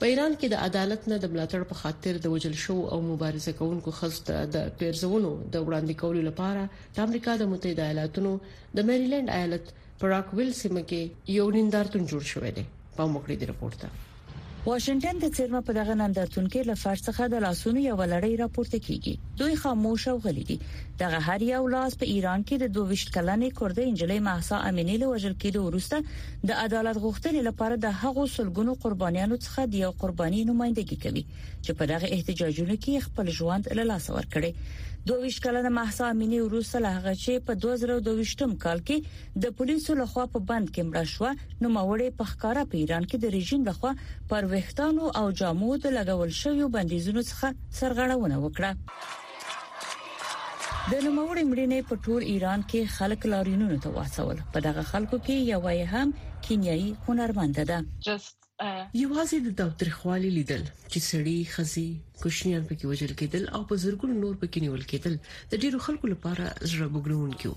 په 0.00 0.08
ایران 0.10 0.34
کې 0.40 0.48
د 0.50 0.58
عدالت 0.66 1.02
نه 1.12 1.16
د 1.22 1.30
ملاتړ 1.32 1.64
په 1.70 1.76
خاطر 1.80 2.18
د 2.26 2.32
وجل 2.34 2.54
شو 2.62 2.76
او 2.92 2.98
مبارزه 3.08 3.52
کوونکو 3.58 3.92
خصت 3.98 4.30
د 4.54 4.62
پیرزونو 4.82 5.32
د 5.54 5.66
وړاندې 5.66 5.98
کولو 6.02 6.22
لپاره 6.28 6.62
د 6.98 7.08
امریکا 7.08 7.32
د 7.40 7.48
متحده 7.50 7.86
ایالاتونو 7.88 8.32
د 8.78 8.86
میریلند 8.90 9.34
ایالت 9.38 9.68
پراکویل 10.04 10.52
سیمه 10.60 10.84
کې 10.90 11.36
یو 11.38 11.50
نیندارتون 11.56 12.06
جوړ 12.12 12.22
شوې 12.32 12.52
ده 12.60 12.64
په 13.00 13.08
مخکړي 13.14 13.36
د 13.42 13.52
رپورت 13.52 13.84
واشنگټن 14.64 15.20
د 15.20 15.30
څیرمه 15.36 15.60
په 15.66 15.74
دغه 15.80 15.94
نندارتون 16.02 16.48
کې 16.54 16.70
له 16.70 16.80
فرص 16.86 17.04
څخه 17.08 17.28
د 17.34 17.44
لاسونو 17.46 17.84
یو 17.90 17.94
لړۍ 18.14 18.32
راپورته 18.44 18.78
کیږي 18.88 19.14
دوی 19.42 19.54
خاموش 19.64 20.02
او 20.14 20.18
غلي 20.26 20.44
دي 20.52 20.58
دغه 21.02 21.18
هر 21.28 21.42
یو 21.54 21.64
لاس 21.74 21.92
په 22.00 22.06
ایران 22.14 22.42
کې 22.48 22.56
د 22.62 22.68
22 22.78 23.10
کلنې 23.14 23.48
کورده 23.58 23.84
انجلې 23.90 24.16
مهسا 24.24 24.56
امینی 24.70 24.96
له 25.02 25.12
وژل 25.12 25.36
کېدو 25.44 25.60
وروسته 25.68 26.00
د 26.50 26.58
عدالت 26.64 26.98
غوښتنې 27.04 27.42
لپاره 27.48 27.78
د 27.84 27.94
هغو 28.00 28.24
سلګونو 28.32 28.74
قربانیانو 28.82 29.38
څخه 29.44 29.70
د 29.74 29.80
یو 29.84 29.90
قرباني 30.02 30.42
نمائندګي 30.48 30.98
کوي 31.04 31.22
چې 31.64 31.78
په 31.78 31.88
دغه 31.92 32.10
احتجاجونو 32.16 32.76
کې 32.84 33.06
خپل 33.06 33.30
ژوند 33.38 33.70
له 33.78 33.86
لاسه 33.92 34.18
ورکړي 34.18 34.76
22 35.12 35.38
کلنه 35.46 35.70
مهسا 35.78 36.10
امینی 36.16 36.42
وروسته 36.42 36.82
له 36.88 36.92
هغه 36.98 37.14
چې 37.22 37.48
په 37.48 37.60
2022م 37.64 38.52
کال 38.66 38.84
کې 38.92 39.42
د 39.46 39.56
پولیسو 39.62 39.98
لخوا 40.02 40.26
په 40.36 40.44
بند 40.52 40.74
کې 40.74 40.90
مړ 40.90 41.08
شو 41.14 41.64
نو 41.64 41.72
موري 41.78 42.10
په 42.20 42.28
ښکارا 42.34 42.66
په 42.74 42.82
ایران 42.82 43.08
کې 43.08 43.24
د 43.24 43.34
رژیم 43.38 43.66
لخوا 43.72 43.94
پر 44.34 44.52
وښتانو 44.52 45.16
او 45.22 45.26
جامو 45.44 45.72
د 45.88 45.98
لګول 46.00 46.38
شویو 46.42 46.70
بندیزونو 46.78 47.26
څخه 47.32 47.76
سرغړونه 47.82 48.44
وکړه 48.46 49.26
د 50.88 50.92
نوموړي 51.06 51.42
مړینې 51.50 51.80
په 51.88 51.94
ټول 52.04 52.20
ایران 52.34 52.60
کې 52.70 52.80
خلک 52.98 53.20
لارینونو 53.32 53.76
ته 53.86 53.90
واڅول 53.96 54.36
په 54.54 54.58
دغه 54.66 54.82
خلکو 54.92 55.16
کې 55.26 55.36
یو 55.52 55.62
یې 55.76 55.84
هم 55.92 56.08
کینیایي 56.44 56.90
هنرمند 57.08 57.58
ده 57.70 57.78
uh, 58.18 58.84
یوازې 59.02 59.38
د 59.60 59.74
تاریخوالي 59.82 60.30
لیدل 60.38 60.62
چې 60.92 60.98
سړی 61.10 61.38
خزي 61.54 61.88
کوشنیان 62.22 62.62
پکې 62.68 62.84
وجل 62.92 63.12
کېدل 63.20 63.44
او 63.58 63.62
په 63.72 63.82
زرګونو 63.82 64.14
نور 64.24 64.34
پکې 64.42 64.58
نیول 64.64 64.84
کېدل 64.90 65.14
د 65.50 65.52
ډیرو 65.66 65.78
خلکو 65.88 66.06
لپاره 66.12 66.44
زړه 66.70 66.86
بګړون 66.94 67.32
کیو 67.44 67.54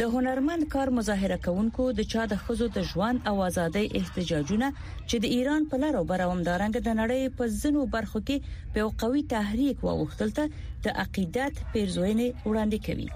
د 0.00 0.04
هنرمند 0.14 0.64
کار 0.74 0.88
مظاهره 0.98 1.36
کوونکو 1.46 1.82
د 1.98 2.06
چا 2.12 2.22
د 2.28 2.34
خزو 2.44 2.66
د 2.76 2.84
ژوند 2.90 3.18
او 3.30 3.34
ازادۍ 3.48 3.82
احتجاجونه 3.98 4.68
چې 5.08 5.16
د 5.24 5.34
ایران 5.36 5.62
په 5.72 5.80
لارو 5.82 6.00
براومدارنګ 6.12 6.74
د 6.86 6.90
نړۍ 7.00 7.22
په 7.40 7.44
زنو 7.62 7.82
برخو 7.96 8.20
کې 8.30 8.36
په 8.76 8.86
قوي 9.04 9.22
تحریک 9.34 9.76
وغوښتلته 9.86 10.44
د 10.88 10.98
عقیدت 11.04 11.54
پیرزوینې 11.72 12.28
وړاندې 12.48 12.78
کوي 12.86 13.08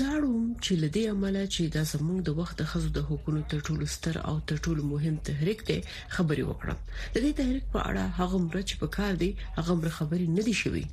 زاړم 0.00 0.36
چې 0.64 0.72
لدی 0.84 1.04
عمله 1.14 1.42
چې 1.54 1.62
د 1.78 1.88
زموږ 1.94 2.18
د 2.30 2.40
وخت 2.42 2.58
خزو 2.70 2.90
د 3.00 3.08
حکومت 3.12 3.44
تر 3.56 3.66
ټولو 3.66 3.84
ستر 3.98 4.14
او 4.30 4.34
تر 4.52 4.56
ټولو 4.64 4.82
مهم 4.92 5.14
تحریک 5.30 5.58
دی 5.72 5.78
خبري 6.18 6.44
وکړم 6.52 6.76
د 7.14 7.16
دې 7.24 7.32
تحریک 7.42 7.64
په 7.74 7.80
اړه 7.90 8.04
هغه 8.22 8.36
مرچ 8.46 8.68
په 8.82 8.86
کار 9.00 9.12
دی 9.26 9.30
هغه 9.58 9.96
خبري 9.98 10.28
ندي 10.38 10.54
شوی 10.62 10.86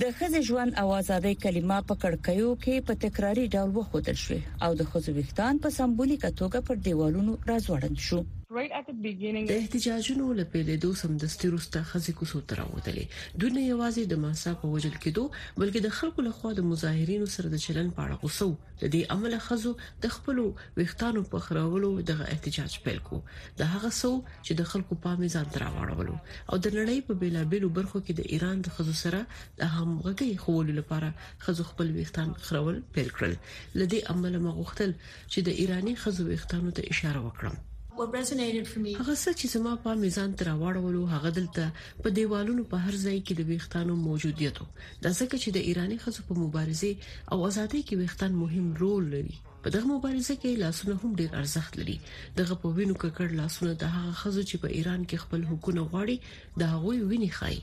د 0.00 0.02
خځې 0.16 0.40
ژوند 0.48 0.72
او 0.82 0.88
ازادۍ 1.00 1.34
کلمه 1.44 1.78
په 1.88 1.94
کڑکیو 2.02 2.50
کې 2.62 2.84
په 2.86 2.92
تکراری 3.04 3.44
ډول 3.54 3.70
وښودل 3.72 4.16
شو 4.24 4.38
او 4.64 4.70
د 4.78 4.82
خځو 4.90 5.10
وختان 5.18 5.54
په 5.64 5.68
سمبولیکه 5.78 6.30
توګه 6.40 6.58
پر 6.66 6.76
دیوالونو 6.86 7.32
راځوړند 7.50 7.96
شو 8.06 8.18
د 8.52 9.52
احتجاجونو 9.56 10.24
له 10.38 10.44
پیلېدو 10.52 10.88
سمدستي 11.00 11.50
روسته 11.50 11.82
خزي 11.90 12.12
کوڅو 12.20 12.38
ته 12.52 12.56
راوتلې 12.60 13.04
دونه 13.44 13.60
یوازې 13.64 14.06
د 14.12 14.18
ماسا 14.22 14.54
په 14.62 14.70
وجل 14.72 14.96
کېدو 15.04 15.24
بلکې 15.34 15.82
د 15.84 15.92
خلکو 15.98 16.24
له 16.28 16.32
خوا 16.38 16.50
د 16.56 16.64
مظاهرینو 16.70 17.28
سره 17.34 17.52
د 17.52 17.60
چلن 17.66 17.92
په 17.98 18.06
اړه 18.06 18.18
غوسو 18.22 18.48
د 18.80 18.90
دې 18.94 19.02
عمل 19.16 19.36
خزو 19.44 19.72
د 20.06 20.10
خپل 20.16 20.40
وختانو 20.80 21.22
په 21.34 21.44
خراولو 21.46 21.92
د 22.10 22.24
احتجاج 22.34 22.74
پیل 22.88 22.98
کو 23.10 23.20
د 23.60 23.70
هغه 23.76 23.92
سو 24.00 24.12
چې 24.16 24.58
د 24.62 24.68
خلکو 24.72 24.98
پام 25.06 25.22
ځان 25.36 25.54
تر 25.58 25.66
واړولو 25.68 26.18
او 26.18 26.60
د 26.64 26.74
نړۍ 26.78 27.06
په 27.10 27.20
بیلابیلو 27.22 27.72
برخو 27.80 28.04
کې 28.04 28.20
د 28.22 28.28
ایران 28.34 28.66
د 28.68 28.74
خزو 28.80 28.98
سره 29.04 29.22
د 29.62 29.74
همغږي 29.78 30.30
خولو 30.46 30.78
لپاره 30.82 31.14
خزو 31.46 31.70
خپل 31.72 31.96
وختان 32.02 32.36
خرول 32.50 32.84
پیل 32.98 33.16
کړل 33.20 33.40
لدی 33.84 34.02
عمل 34.16 34.40
مغوختل 34.48 34.98
چې 35.08 35.50
د 35.50 35.64
ایرانی 35.64 35.96
خزو 36.04 36.30
وختانو 36.34 36.78
ته 36.80 36.92
اشاره 36.96 37.24
وکړم 37.30 37.66
هغه 38.00 38.20
څه 38.32 39.32
چې 39.38 39.48
زما 39.54 39.70
په 39.86 39.94
میزان 40.02 40.30
تر 40.42 40.48
واړولو 40.60 41.00
هغه 41.14 41.30
دلته 41.38 41.64
په 42.04 42.08
دیوالونو 42.18 42.62
په 42.70 42.76
هر 42.84 42.94
ځای 43.04 43.16
کې 43.26 43.34
د 43.40 43.48
ویښتانو 43.50 43.92
موجودیت 44.06 44.60
د 45.06 45.12
ځکه 45.18 45.34
چې 45.42 45.48
د 45.56 45.66
ایرانی 45.72 45.98
خزو 46.04 46.22
په 46.28 46.34
مبارزه 46.42 46.92
او 47.32 47.38
ازادۍ 47.48 47.80
کې 47.86 47.94
ویښتان 48.02 48.32
مهم 48.44 48.66
رول 48.82 49.04
لري 49.16 49.36
په 49.66 49.72
دغه 49.74 49.86
مبارزه 49.94 50.34
کې 50.40 50.60
لاسونه 50.62 50.94
هم 51.02 51.10
ډېر 51.20 51.30
ارزښت 51.42 51.72
لري 51.82 51.96
دغه 52.38 52.54
په 52.62 52.68
وینو 52.78 52.94
ککړ 53.02 53.28
لاسونه 53.42 53.72
د 53.84 53.92
هغه 53.98 54.14
خزو 54.22 54.42
چې 54.50 54.56
په 54.64 54.68
ایران 54.80 55.00
کې 55.08 55.16
خپل 55.26 55.40
حکومت 55.50 55.86
غواړي 55.90 56.16
د 56.64 56.72
هغه 56.72 56.94
ویني 57.12 57.30
خای 57.40 57.58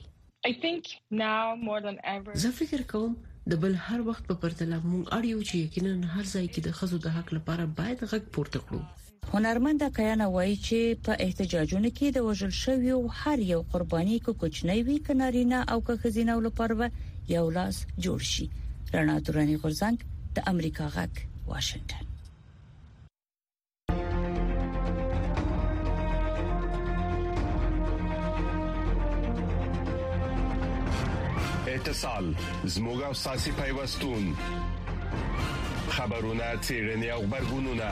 زه 2.46 2.50
فکر 2.60 2.82
کوم 2.94 3.12
د 3.56 3.64
بل 3.66 3.74
هر 3.90 4.00
وخت 4.12 4.24
په 4.30 4.36
پرتله 4.46 4.78
مونږ 4.92 5.04
اړ 5.16 5.24
یو 5.34 5.40
چې 5.48 5.56
یقینا 5.66 5.94
هر 6.16 6.26
ځای 6.34 6.46
کې 6.54 6.62
د 6.70 6.72
خزو 6.82 6.98
د 7.10 7.12
حق 7.20 7.30
لپاره 7.38 7.64
باید 7.84 8.00
غږ 8.10 8.24
پورته 8.38 8.60
کړو 8.70 8.82
هنرمند 9.34 9.82
کیانا 9.96 10.26
وایي 10.34 10.56
چې 10.66 11.00
په 11.06 11.16
احتجاجونو 11.24 11.90
کې 11.98 12.12
د 12.18 12.26
وژل 12.28 12.52
شویو 12.62 12.98
هر 13.22 13.40
یو 13.46 13.62
قرباني 13.72 14.20
کو 14.26 14.34
کوچنی 14.44 14.82
وی 14.90 15.00
کنارینه 15.08 15.58
او 15.74 15.80
که 15.90 15.96
خزینه 16.04 16.36
لپاره 16.46 16.76
به 16.76 16.92
یو 17.32 17.50
لاس 17.58 17.78
جوړ 18.04 18.20
شي 18.34 18.48
رڼا 18.94 19.18
تورانی 19.30 19.58
غورزنګ 19.58 19.98
د 20.38 20.48
امریکا 20.52 20.88
غک 20.96 21.20
واشنگټن 21.50 22.06
اتصال 31.74 32.32
زموږ 32.66 33.00
او 33.10 33.14
ساسي 33.24 33.52
پیوستون 33.60 34.32
خبرونه 35.98 36.48
چیرنی 36.70 37.10
او 37.18 37.22
خبرګونونه 37.30 37.92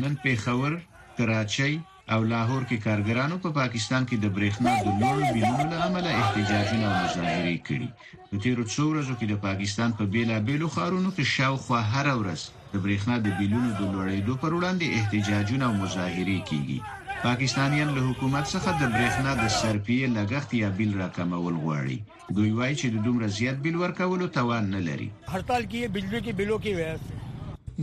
نن 0.00 0.12
پیښور 0.22 0.72
کراچۍ 1.18 1.74
او 2.14 2.20
لاهور 2.32 2.62
کې 2.68 2.76
کارګرانو 2.86 3.36
په 3.44 3.50
پا 3.52 3.54
پاکستان 3.60 4.02
کې 4.10 4.16
د 4.22 4.26
برېښنا 4.36 4.72
د 4.84 4.88
لوړو 5.00 5.24
بیلونو 5.34 5.64
له 5.72 5.78
امله 5.88 6.10
احتجاجونه 6.20 6.84
او 6.90 6.94
مظاهرې 7.06 7.58
کړې 7.66 7.88
په 8.30 8.36
تیرو 8.44 8.64
څو 8.74 8.82
ورځو 8.90 9.14
کې 9.18 9.26
د 9.28 9.34
پاکستان 9.46 9.90
په 9.98 10.04
پا 10.06 10.10
بیلابیلو 10.14 10.72
ښارونو 10.74 11.10
کې 11.16 11.24
شاوخوا 11.34 11.80
هر 11.92 12.06
ورځ 12.20 12.40
د 12.72 12.74
برېښنا 12.84 13.14
د 13.22 13.28
بیلونو 13.38 13.70
د 13.74 13.80
لوړېدو 13.94 14.34
پر 14.42 14.50
وړاندې 14.58 14.86
احتجاجونه 14.98 15.64
او 15.70 15.74
مظاهرې 15.82 16.38
کیږي 16.50 16.78
پاکستانیان 17.28 17.88
له 17.96 18.02
حکومت 18.08 18.44
څخه 18.54 18.70
د 18.80 18.82
برېښنا 18.94 19.32
د 19.42 19.44
سرپیې 19.60 20.04
لګښت 20.16 20.50
یا 20.62 20.68
بیل 20.78 20.92
راکمول 21.02 21.54
غواړي 21.64 21.98
دوی 22.36 22.50
وایي 22.58 22.74
چې 22.80 22.86
د 22.94 22.96
دومره 23.06 23.26
زیات 23.38 23.56
بیل 23.64 23.76
ورکولو 23.84 24.26
توان 24.38 24.64
نه 24.76 24.80
لري 24.88 25.08
هړتال 25.32 25.62
کې 25.70 25.80
بجلی 25.94 26.20
کې 26.24 26.32
بیلو 26.38 26.56
کې 26.64 26.72
وایي 26.78 26.96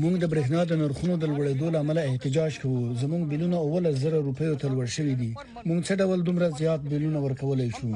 موږ 0.01 0.13
د 0.19 0.25
برېښنا 0.31 0.61
د 0.67 0.73
نرخونو 0.81 1.13
د 1.17 1.23
لوړېدو 1.33 1.67
لامل 1.75 1.97
احتجاج 2.01 2.51
کوو 2.61 2.93
زموږ 3.01 3.21
بلونه 3.31 3.57
اول 3.65 3.83
زره 4.03 4.17
روپیو 4.29 4.55
تل 4.61 4.73
ورشوي 4.79 5.13
دي 5.21 5.31
موږ 5.67 5.79
څه 5.87 5.93
ډول 6.01 6.19
دومره 6.23 6.45
زیات 6.59 6.81
بلونه 6.91 7.19
ورکولای 7.25 7.69
شو 7.77 7.87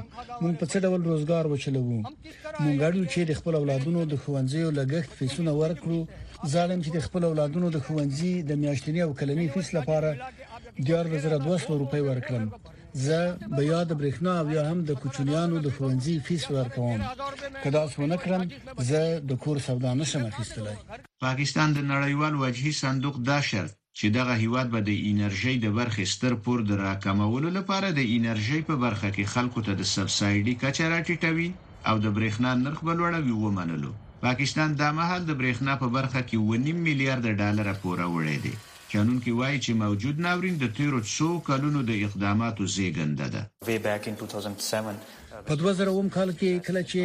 موږ 0.44 0.54
په 0.60 0.66
څه 0.72 0.78
ډول 0.86 1.02
روزګار 1.12 1.44
وچلوو 1.48 1.98
موږ 2.64 2.74
غواړو 2.82 3.04
چې 3.14 3.20
د 3.30 3.32
خپل 3.40 3.54
اولادونو 3.62 4.00
د 4.12 4.14
ښوونځیو 4.22 4.76
لګښت 4.80 5.12
فیسونه 5.20 5.52
ورکړو 5.62 6.00
ځالم 6.54 6.80
چې 6.86 6.90
د 6.94 7.00
خپل 7.06 7.22
اولادونو 7.30 7.68
د 7.72 7.78
ښوونځي 7.86 8.34
د 8.50 8.52
میاشتنی 8.62 9.02
او 9.06 9.12
کلنی 9.20 9.48
فیس 9.54 9.68
لپاره 9.78 10.10
10200 10.90 11.82
روپۍ 11.84 12.02
ورکړم 12.10 12.44
زه 12.94 13.38
به 13.58 13.66
یاد 13.66 13.90
برېښنا 14.02 14.34
او 14.42 14.48
یا 14.58 14.64
هم 14.70 14.80
د 14.90 14.92
کوچنیانو 15.02 15.58
د 15.66 15.68
فونځي 15.78 16.16
فیس 16.28 16.44
ورکوم 16.58 16.98
کدا 17.64 17.82
څونه 17.94 18.16
کړم 18.24 18.42
زه 18.90 19.02
د 19.30 19.32
کور 19.44 19.58
سودا 19.68 19.92
نشم 20.00 20.24
اخیستلای 20.32 20.78
پاکستان 21.28 21.70
د 21.74 21.80
نړیوال 21.94 22.34
وجهي 22.44 22.74
صندوق 22.84 23.16
دا 23.30 23.40
شرط 23.50 23.74
چې 23.98 24.06
دغه 24.18 24.34
هیواد 24.44 24.68
به 24.74 24.80
د 24.90 24.92
انرژي 25.12 25.56
د 25.66 25.68
برخې 25.80 26.06
ستر 26.14 26.34
پور 26.44 26.60
د 26.70 26.72
راکمولو 26.86 27.50
لپاره 27.58 27.88
د 27.92 28.00
انرژي 28.18 28.60
په 28.70 28.76
برخه 28.84 29.10
کې 29.16 29.26
خلکو 29.34 29.60
ته 29.66 29.72
د 29.80 29.84
سبسایډي 29.96 30.54
کچه 30.64 30.86
راټیټوي 30.94 31.50
او 31.90 31.96
د 32.04 32.08
برېښنا 32.18 32.52
نرخ 32.66 32.80
بلوړوي 32.88 33.34
ومنلو 33.38 33.92
پاکستان 34.26 34.70
دا 34.82 34.90
مهال 35.00 35.22
د 35.26 35.32
برېښنا 35.40 35.74
په 35.84 35.88
برخه 35.98 36.20
کې 36.28 36.36
1.5 36.58 36.86
میلیارډ 36.88 37.26
ډالر 37.42 37.68
پوره 37.82 38.08
وړي 38.16 38.38
دی 38.46 38.56
قانون 38.94 39.18
کې 39.26 39.32
وایي 39.40 39.60
چې 39.66 39.72
موجود 39.84 40.16
ناورین 40.26 40.56
د 40.60 40.66
تیرو 40.78 41.00
څو 41.16 41.28
کلونو 41.48 41.80
د 41.90 41.92
اقداماتو 42.06 42.64
زیږنده 42.76 43.28
ده 43.34 43.42
uh, 43.46 44.94
په 45.48 45.54
2007 45.62 46.16
کال 46.16 46.30
کې 46.40 46.52
کله 46.68 46.82
چې 46.92 47.02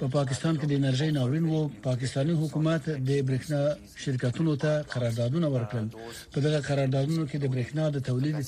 په 0.00 0.06
پاکستان 0.18 0.54
کې 0.60 0.66
د 0.68 0.72
انرژي 0.80 1.08
ناورین 1.18 1.46
وو 1.50 1.60
پاکستانی 1.88 2.34
حکومت 2.42 2.82
د 3.08 3.10
برېښنا 3.28 3.60
شرکتونو 4.04 4.52
ته 4.62 4.70
قراردادونه 4.94 5.48
ورکړل 5.54 5.86
په 6.32 6.38
دغه 6.46 6.58
قراردادونو 6.68 7.24
کې 7.30 7.36
د 7.40 7.46
برېښنا 7.54 7.84
د 7.90 7.98
تولید 8.08 8.38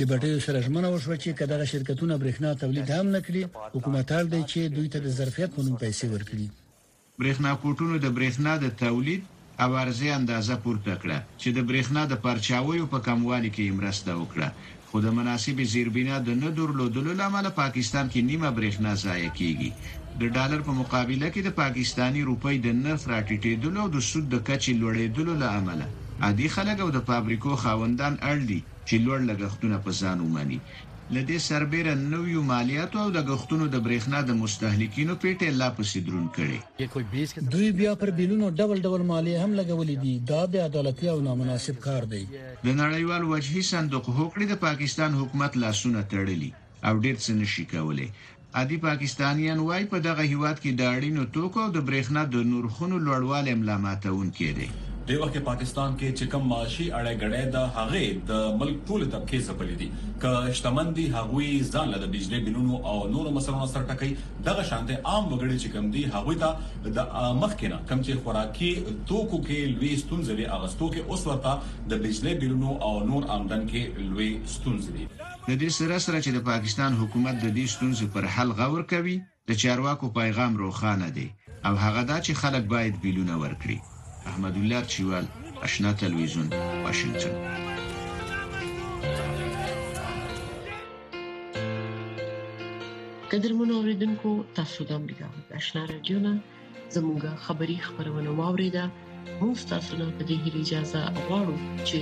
د 0.00 0.02
بټیو 0.10 0.40
سره 0.46 0.58
ژمنه 0.66 0.88
وشوه 0.94 1.16
چې 1.22 1.30
کله 1.40 1.64
شرکتونه 1.74 2.14
برېښنا 2.22 2.50
تولید 2.64 2.86
هم 2.96 3.06
نکړي 3.16 3.42
حکومت 3.76 4.06
اړ 4.18 4.24
دی 4.32 4.42
چې 4.52 4.60
دوی 4.76 4.88
ته 4.92 4.98
د 5.06 5.08
ظرفیت 5.20 5.50
په 5.56 5.60
نوم 5.66 5.76
پیسې 5.84 6.04
ورکړي 6.14 6.46
برېښنا 7.20 7.50
کوټونو 7.62 7.94
د 8.04 8.06
برېښنا 8.16 8.52
د 8.64 8.66
تولید 8.84 9.22
او 9.62 9.76
ارزي 9.78 10.08
اندازه 10.18 10.54
پورته 10.64 10.94
کړه 11.02 11.18
چې 11.40 11.48
د 11.56 11.58
برېښنا 11.68 12.02
د 12.08 12.14
پرچاویو 12.24 12.90
په 12.92 12.98
کموالي 13.06 13.50
کې 13.56 13.76
مرسته 13.78 14.12
وکړه 14.20 14.48
خو 14.88 14.96
د 15.04 15.08
مناسبې 15.18 15.64
زیربینا 15.74 16.16
د 16.24 16.30
نه 16.42 16.48
درلودلو 16.58 17.10
لامل 17.20 17.46
پاکستان 17.62 18.06
کې 18.12 18.20
نیمه 18.30 18.50
برېښنا 18.58 18.90
ضایع 19.04 19.30
کیږي 19.38 19.70
د 20.20 20.22
ډالر 20.34 20.60
په 20.68 20.72
مقابله 20.80 21.26
کې 21.34 21.40
د 21.44 21.50
پاکستانی 21.62 22.20
روپی 22.30 22.56
د 22.60 22.68
نرخ 22.84 23.00
راټیټېدلو 23.14 23.78
او 23.84 23.88
د 23.94 23.98
سود 24.10 24.24
د 24.30 24.36
کچې 24.48 24.72
لوړېدلو 24.80 25.32
لامل 25.42 25.80
عادي 26.24 26.48
خلک 26.54 26.76
او 26.84 26.90
د 26.96 26.98
فابریکو 27.08 27.50
خاوندان 27.64 28.14
اړ 28.30 28.38
دي 28.48 28.60
چې 28.88 28.94
لوړ 29.04 29.18
لګښتونه 29.30 29.76
په 29.84 29.90
ځان 30.00 30.16
ومني 30.20 30.58
لدې 31.16 31.38
سربېره 31.50 31.92
نوې 32.12 32.38
مالیاتو 32.52 32.96
او 33.04 33.08
د 33.16 33.18
غختونو 33.30 33.64
د 33.74 33.76
برېښنا 33.86 34.18
د 34.28 34.30
مستهلکینو 34.42 35.14
پیټه 35.22 35.48
لا 35.60 35.68
پسې 35.76 35.98
درون 36.06 36.26
کړي 36.36 36.58
دوی 37.52 37.68
بیا 37.80 37.92
پر 38.00 38.08
بیلونو 38.18 38.46
ډول 38.58 38.78
ډول 38.86 39.02
مالیه 39.12 39.38
هم 39.44 39.52
لګولې 39.60 39.96
دي 40.04 40.14
دا 40.30 40.42
بیا 40.52 40.62
عدالتي 40.70 41.06
او 41.14 41.18
نامناسب 41.26 41.76
کار 41.86 42.02
دی 42.12 42.22
د 42.66 42.68
نړیوال 42.82 43.22
وجهي 43.32 43.62
صندوق 43.72 44.04
هوکړې 44.18 44.44
د 44.48 44.54
پاکستان 44.66 45.10
حکومت 45.20 45.52
لاسونه 45.64 46.00
تړلي 46.12 46.50
او 46.88 46.94
ډېر 47.04 47.16
څه 47.24 47.30
نشي 47.40 47.64
کولای 47.74 48.08
ادي 48.60 48.76
پاکستانیان 48.88 49.58
وای 49.68 49.84
په 49.84 49.90
پا 50.00 50.04
دغه 50.08 50.22
هیواد 50.32 50.56
کې 50.62 50.70
د 50.72 50.82
اړینو 50.94 51.22
توکو 51.34 51.62
د 51.74 51.78
برېښنا 51.88 52.22
د 52.34 52.36
نورخونو 52.52 52.96
لوړوالي 53.06 53.50
املاماتون 53.56 54.28
کړي 54.38 54.68
د 55.08 55.14
وخت 55.20 55.36
پاکستان 55.46 55.94
کې 56.00 56.08
چې 56.18 56.26
کم 56.32 56.44
معاشي 56.50 56.84
اړه 56.96 57.18
غړې 57.20 57.38
د 57.54 57.70
هغه 57.76 58.02
د 58.26 58.58
ملک 58.60 58.76
ټول 58.90 59.04
طبقه 59.14 59.38
زپلې 59.46 59.78
دي 59.80 59.88
ک 60.24 60.50
شتمندي 60.58 61.06
هغوی 61.14 61.48
ځان 61.70 61.90
له 61.94 62.10
بجلی 62.12 62.40
بلونو 62.48 62.76
او 62.90 62.94
نورو 63.14 63.32
مسلو 63.38 63.64
سره 63.72 63.88
ټکې 63.88 64.46
دغه 64.48 64.66
شانته 64.70 65.00
عام 65.12 65.24
وګړي 65.30 65.56
چې 65.62 65.72
کم 65.76 65.88
دي 65.96 66.04
هغوی 66.12 66.38
ته 66.42 66.94
د 66.98 67.40
مخکنه 67.40 67.80
کم 67.90 68.04
چې 68.08 68.22
خوراکي 68.26 68.70
توکو 68.84 69.42
کې 69.48 69.74
لوی 69.74 69.90
ستونزې 70.04 70.32
لري 70.40 70.46
اغستو 70.60 70.90
کې 70.96 71.06
اوس 71.10 71.26
ورته 71.30 71.94
د 71.94 72.02
بجلی 72.04 72.36
بلونو 72.44 72.78
او 72.90 72.94
نور 73.12 73.28
آمدن 73.38 73.66
کې 73.72 74.10
لوی 74.12 74.30
ستونزې 74.56 74.90
دي 74.96 75.04
د 75.20 75.52
دې 75.52 75.78
سره 75.80 75.98
سره 76.06 76.18
چې 76.18 76.36
د 76.38 76.48
پاکستان 76.50 77.00
حکومت 77.02 77.40
د 77.40 77.48
دې 77.48 77.76
ستونزې 77.76 78.14
پر 78.14 78.32
حل 78.36 78.56
غور 78.62 78.88
کوي 78.94 79.18
د 79.52 79.62
چارواکو 79.64 80.14
پیغام 80.22 80.60
روښانه 80.62 81.12
دی 81.18 81.28
او 81.70 81.74
هغه 81.86 82.04
دا 82.12 82.22
چې 82.22 82.44
خلک 82.44 82.74
باید 82.76 83.02
بیلونه 83.06 83.40
ورکړي 83.46 83.86
احمدالله 84.26 84.82
چوال 84.86 85.24
آشنا 85.62 85.92
تلویزیون 85.92 86.46
واشنگتن 86.82 87.52
قدرمن 93.32 93.70
اوریدونکو 93.70 94.44
تاسو 94.54 94.84
ته 94.84 94.94
مبارک 94.98 95.16
آشنا 95.56 95.84
رادیو 95.84 96.18
نه 96.20 96.40
زموږه 96.94 97.36
خبری 97.36 97.76
خبرونه 97.76 98.30
واوریده 98.30 98.90
مو 99.40 99.54
تاسو 99.70 99.96
ته 99.98 100.24
د 100.28 100.30
هیلې 100.30 100.60
اجازه 100.60 101.00
غواړو 101.28 101.56
چې 101.88 101.96